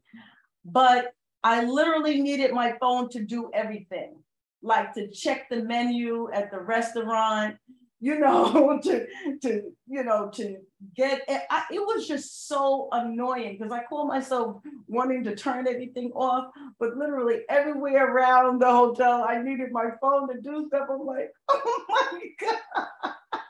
but 0.64 1.12
I 1.42 1.64
literally 1.64 2.20
needed 2.20 2.52
my 2.52 2.74
phone 2.78 3.08
to 3.10 3.24
do 3.24 3.50
everything, 3.54 4.16
like 4.62 4.92
to 4.94 5.08
check 5.10 5.48
the 5.48 5.62
menu 5.62 6.30
at 6.32 6.50
the 6.50 6.60
restaurant, 6.60 7.56
you 8.00 8.18
know, 8.18 8.80
to 8.82 9.06
to 9.42 9.72
you 9.86 10.04
know 10.04 10.30
to 10.34 10.56
get 10.96 11.22
it. 11.28 11.42
I, 11.50 11.64
it 11.70 11.80
was 11.80 12.08
just 12.08 12.48
so 12.48 12.88
annoying 12.92 13.56
because 13.58 13.72
I 13.72 13.84
call 13.84 14.06
myself 14.06 14.62
wanting 14.88 15.24
to 15.24 15.36
turn 15.36 15.68
everything 15.68 16.10
off, 16.14 16.52
but 16.78 16.96
literally 16.96 17.42
everywhere 17.48 18.12
around 18.12 18.60
the 18.60 18.70
hotel, 18.70 19.24
I 19.28 19.42
needed 19.42 19.70
my 19.70 19.90
phone 20.00 20.28
to 20.28 20.40
do 20.40 20.66
stuff. 20.68 20.88
I'm 20.90 21.04
like, 21.04 21.30
oh 21.48 21.84
my 21.88 22.20
god, 22.40 23.40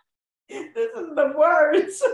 this 0.48 0.90
is 0.96 1.14
the 1.14 1.32
worst. 1.36 2.04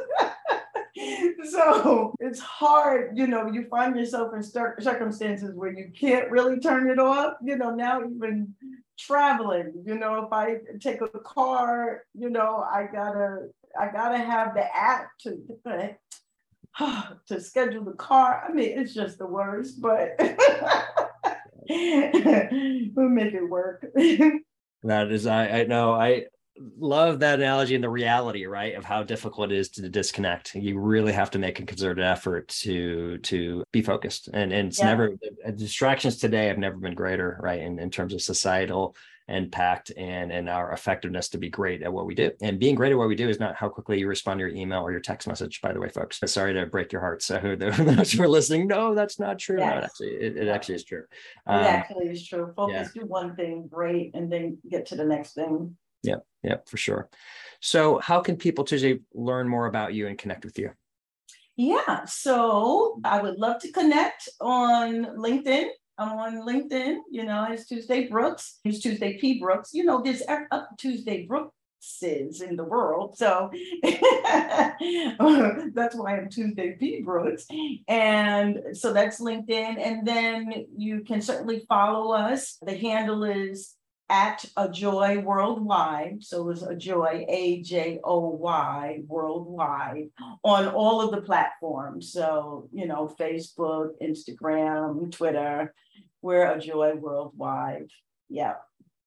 so 1.50 2.14
it's 2.20 2.40
hard, 2.40 3.16
you 3.16 3.26
know, 3.26 3.50
you 3.50 3.66
find 3.68 3.96
yourself 3.96 4.32
in 4.34 4.42
circumstances 4.42 5.54
where 5.54 5.70
you 5.70 5.90
can't 5.98 6.30
really 6.30 6.58
turn 6.58 6.88
it 6.90 6.98
off. 6.98 7.34
You 7.42 7.56
know, 7.56 7.74
now 7.74 8.00
even 8.02 8.54
traveling, 8.98 9.82
you 9.86 9.96
know, 9.96 10.24
if 10.24 10.32
I 10.32 10.56
take 10.80 11.00
a 11.00 11.08
car, 11.08 12.04
you 12.14 12.30
know, 12.30 12.64
I 12.70 12.88
gotta, 12.92 13.48
I 13.78 13.88
gotta 13.88 14.18
have 14.18 14.54
the 14.54 14.64
app 14.76 15.10
to 15.20 15.38
to 17.28 17.40
schedule 17.40 17.84
the 17.84 17.92
car. 17.92 18.44
I 18.48 18.52
mean, 18.52 18.78
it's 18.78 18.94
just 18.94 19.18
the 19.18 19.26
worst, 19.26 19.80
but 19.80 20.16
we'll 21.68 23.08
make 23.08 23.34
it 23.34 23.48
work. 23.48 23.86
That 24.82 25.10
is, 25.10 25.26
I, 25.26 25.48
I 25.48 25.64
know, 25.64 25.94
I 25.94 26.26
love 26.78 27.20
that 27.20 27.38
analogy 27.38 27.74
and 27.74 27.84
the 27.84 27.88
reality, 27.88 28.46
right, 28.46 28.74
of 28.74 28.84
how 28.84 29.02
difficult 29.02 29.52
it 29.52 29.58
is 29.58 29.68
to 29.70 29.88
disconnect. 29.88 30.54
You 30.54 30.78
really 30.78 31.12
have 31.12 31.30
to 31.32 31.38
make 31.38 31.60
a 31.60 31.66
concerted 31.66 32.04
effort 32.04 32.48
to 32.62 33.18
to 33.18 33.64
be 33.72 33.82
focused, 33.82 34.28
and 34.28 34.52
and 34.52 34.68
it's 34.68 34.78
yeah. 34.78 34.86
never 34.86 35.16
distractions 35.54 36.16
today 36.16 36.46
have 36.46 36.58
never 36.58 36.76
been 36.76 36.94
greater, 36.94 37.38
right, 37.42 37.60
in 37.60 37.78
in 37.78 37.90
terms 37.90 38.14
of 38.14 38.22
societal 38.22 38.96
impact 39.28 39.90
and 39.96 40.30
and 40.30 40.48
our 40.48 40.72
effectiveness 40.72 41.28
to 41.28 41.38
be 41.38 41.48
great 41.48 41.82
at 41.82 41.92
what 41.92 42.06
we 42.06 42.14
do. 42.14 42.30
And 42.40 42.58
being 42.58 42.74
great 42.74 42.92
at 42.92 42.98
what 42.98 43.08
we 43.08 43.16
do 43.16 43.28
is 43.28 43.40
not 43.40 43.56
how 43.56 43.68
quickly 43.68 43.98
you 43.98 44.06
respond 44.06 44.38
to 44.38 44.46
your 44.46 44.54
email 44.54 44.82
or 44.82 44.92
your 44.92 45.00
text 45.00 45.26
message. 45.26 45.60
By 45.60 45.72
the 45.72 45.80
way, 45.80 45.88
folks, 45.88 46.20
sorry 46.26 46.54
to 46.54 46.66
break 46.66 46.92
your 46.92 47.00
hearts. 47.00 47.26
So 47.26 47.56
those 47.58 48.12
who 48.12 48.22
are 48.22 48.28
listening, 48.28 48.68
no, 48.68 48.94
that's 48.94 49.18
not 49.18 49.38
true. 49.38 49.58
Yes. 49.58 49.70
No, 49.70 49.78
it 49.78 49.84
actually, 49.84 50.08
it, 50.08 50.36
it, 50.36 50.48
actually 50.48 50.74
is 50.76 50.84
true. 50.84 51.04
Um, 51.46 51.60
it 51.60 51.66
actually 51.66 52.06
is 52.06 52.26
true. 52.26 52.52
Focus 52.54 52.90
yeah. 52.94 53.02
do 53.02 53.06
one 53.06 53.34
thing 53.34 53.68
great, 53.68 54.14
and 54.14 54.30
then 54.32 54.58
get 54.70 54.86
to 54.86 54.96
the 54.96 55.04
next 55.04 55.34
thing. 55.34 55.76
Yeah, 56.02 56.16
yeah, 56.46 56.58
for 56.64 56.76
sure. 56.76 57.10
So, 57.60 57.98
how 57.98 58.20
can 58.20 58.36
people 58.36 58.64
Tuesday 58.64 59.00
learn 59.12 59.48
more 59.48 59.66
about 59.66 59.94
you 59.94 60.06
and 60.06 60.16
connect 60.16 60.44
with 60.44 60.58
you? 60.58 60.70
Yeah, 61.56 62.04
so 62.04 63.00
I 63.04 63.20
would 63.20 63.38
love 63.38 63.60
to 63.62 63.72
connect 63.72 64.28
on 64.40 65.06
LinkedIn. 65.16 65.68
I'm 65.98 66.18
on 66.18 66.46
LinkedIn, 66.46 66.98
you 67.10 67.24
know, 67.24 67.48
it's 67.50 67.66
Tuesday 67.66 68.06
Brooks. 68.06 68.60
It's 68.64 68.80
Tuesday 68.80 69.18
P 69.18 69.40
Brooks. 69.40 69.70
You 69.72 69.84
know, 69.84 70.02
there's 70.02 70.22
up 70.50 70.68
Tuesday 70.78 71.26
Brookses 71.26 72.42
in 72.42 72.54
the 72.54 72.64
world. 72.64 73.16
So 73.16 73.50
that's 73.82 74.76
why 75.96 76.18
I'm 76.18 76.28
Tuesday 76.28 76.76
P 76.78 77.00
Brooks. 77.00 77.46
And 77.88 78.76
so 78.76 78.92
that's 78.92 79.20
LinkedIn. 79.20 79.84
And 79.84 80.06
then 80.06 80.66
you 80.76 81.00
can 81.00 81.22
certainly 81.22 81.64
follow 81.66 82.14
us. 82.14 82.58
The 82.60 82.76
handle 82.76 83.24
is 83.24 83.74
at 84.08 84.44
AJOI 84.56 85.22
Worldwide. 85.22 86.22
So 86.22 86.48
it's 86.50 86.64
joy, 86.76 87.24
A 87.28 87.62
J 87.62 88.00
O 88.04 88.28
Y 88.30 89.00
Worldwide 89.06 90.10
on 90.44 90.68
all 90.68 91.00
of 91.00 91.10
the 91.10 91.22
platforms. 91.22 92.12
So, 92.12 92.68
you 92.72 92.86
know, 92.86 93.12
Facebook, 93.18 93.90
Instagram, 94.02 95.10
Twitter, 95.10 95.74
we're 96.22 96.46
AJOI 96.46 96.98
Worldwide. 96.98 97.90
Yeah. 98.28 98.54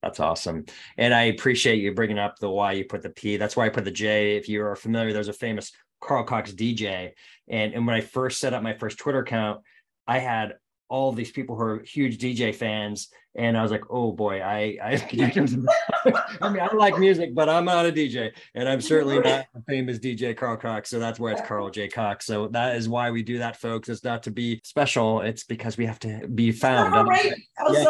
That's 0.02 0.20
awesome. 0.20 0.66
And 0.97 1.14
I 1.14 1.24
appreciate 1.24 1.82
you 1.82 1.93
bringing 1.93 2.20
up 2.20 2.39
the 2.39 2.50
why 2.50 2.74
you 2.74 2.86
put 2.86 3.02
the 3.02 3.10
P. 3.10 3.38
That's 3.38 3.58
why 3.58 3.66
I 3.66 3.70
put 3.70 3.84
the 3.84 3.91
J. 3.91 4.38
If 4.38 4.47
you 4.47 4.64
are 4.64 4.76
familiar, 4.76 5.12
there's 5.12 5.28
a 5.28 5.34
famous 5.34 5.72
Carl 6.02 6.24
Cox 6.24 6.52
DJ. 6.52 7.12
And, 7.50 7.74
and 7.74 7.86
when 7.86 7.95
I 7.95 8.02
first 8.02 8.39
set 8.39 8.54
up 8.54 8.64
my 8.64 8.74
first 8.78 8.97
Twitter 8.97 9.20
account, 9.20 9.62
I 10.08 10.20
had 10.20 10.56
all 10.89 11.11
these 11.11 11.31
people 11.31 11.55
who 11.55 11.61
are 11.61 11.83
huge 11.83 12.17
DJ 12.17 12.53
fans. 12.53 13.09
And 13.35 13.55
I 13.55 13.61
was 13.61 13.71
like, 13.71 13.83
oh 13.91 14.11
boy, 14.11 14.41
I 14.41 14.77
I, 14.83 14.93
I 16.41 16.49
mean 16.49 16.59
I 16.59 16.73
like 16.73 16.97
music, 16.97 17.35
but 17.35 17.47
I'm 17.47 17.63
not 17.63 17.85
a 17.85 17.91
DJ, 17.91 18.31
and 18.55 18.67
I'm 18.67 18.81
certainly 18.81 19.19
not 19.19 19.45
a 19.55 19.61
famous 19.67 19.99
DJ 19.99 20.35
Carl 20.35 20.57
Cox. 20.57 20.89
So 20.89 20.97
that's 20.99 21.19
why 21.19 21.33
it's 21.33 21.41
Carl 21.41 21.69
J. 21.69 21.87
Cox. 21.87 22.25
So 22.25 22.47
that 22.49 22.75
is 22.75 22.89
why 22.89 23.11
we 23.11 23.21
do 23.21 23.37
that, 23.37 23.55
folks. 23.55 23.87
It's 23.87 24.03
not 24.03 24.23
to 24.23 24.31
be 24.31 24.59
special, 24.63 25.21
it's 25.21 25.43
because 25.43 25.77
we 25.77 25.85
have 25.85 25.99
to 25.99 26.27
be 26.27 26.51
found. 26.51 27.07
Right. 27.07 27.35
Yeah. 27.75 27.83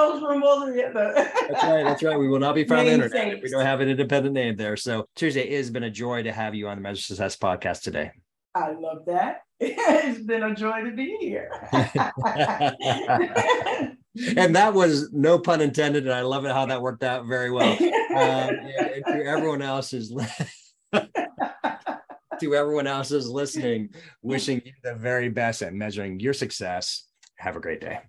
that's 1.50 1.64
right. 1.64 1.84
That's 1.84 2.04
right. 2.04 2.20
We 2.20 2.28
will 2.28 2.40
not 2.40 2.54
be 2.54 2.66
found 2.66 2.82
on 2.82 2.86
the 2.88 2.92
internet 3.06 3.38
if 3.38 3.44
we 3.44 3.50
don't 3.50 3.66
have 3.66 3.80
an 3.80 3.88
independent 3.88 4.36
name 4.36 4.58
there. 4.58 4.76
So 4.76 5.06
Tuesday, 5.16 5.48
it 5.48 5.58
has 5.58 5.70
been 5.70 5.84
a 5.84 5.90
joy 5.90 6.24
to 6.24 6.34
have 6.34 6.54
you 6.54 6.68
on 6.68 6.78
the 6.78 6.82
Measure 6.82 7.02
Success 7.02 7.38
podcast 7.38 7.82
today. 7.82 8.12
I 8.56 8.72
love 8.72 9.06
that. 9.08 9.42
it's 9.60 10.20
been 10.22 10.44
a 10.44 10.56
joy 10.56 10.84
to 10.84 10.92
be 10.92 11.18
here. 11.20 11.50
and 14.38 14.56
that 14.56 14.74
was 14.74 15.12
no 15.12 15.38
pun 15.38 15.62
intended, 15.62 16.06
and 16.06 16.14
I 16.14 16.22
love 16.22 16.46
it 16.46 16.52
how 16.52 16.66
that 16.66 16.82
worked 16.82 17.04
out 17.04 17.28
very 17.28 17.52
well. 17.52 17.78
Uh, 18.12 18.52
and 18.80 19.06
to 19.06 19.26
everyone 19.26 19.62
else 19.62 19.94
is 19.94 20.10
to 20.94 22.56
everyone 22.56 22.88
else 22.88 23.12
is 23.12 23.30
listening, 23.30 23.90
wishing 24.22 24.62
you 24.66 24.72
the 24.84 24.96
very 24.96 25.30
best 25.30 25.62
at 25.62 25.74
measuring 25.74 26.20
your 26.20 26.34
success. 26.34 27.06
Have 27.36 27.56
a 27.56 27.60
great 27.60 27.82
day. 27.82 28.00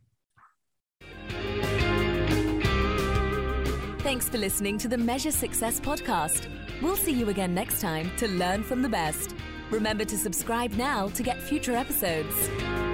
Thanks 3.99 4.29
for 4.29 4.39
listening 4.39 4.79
to 4.79 4.89
the 4.89 4.99
Measure 4.99 5.31
Success 5.31 5.79
podcast. 5.79 6.47
We'll 6.81 6.97
see 6.97 7.13
you 7.13 7.29
again 7.29 7.55
next 7.55 7.81
time 7.81 8.11
to 8.17 8.27
learn 8.29 8.63
from 8.63 8.83
the 8.83 8.89
best. 8.89 9.35
Remember 9.71 10.05
to 10.05 10.19
subscribe 10.19 10.73
now 10.73 11.09
to 11.09 11.23
get 11.23 11.41
future 11.41 11.77
episodes. 11.77 12.90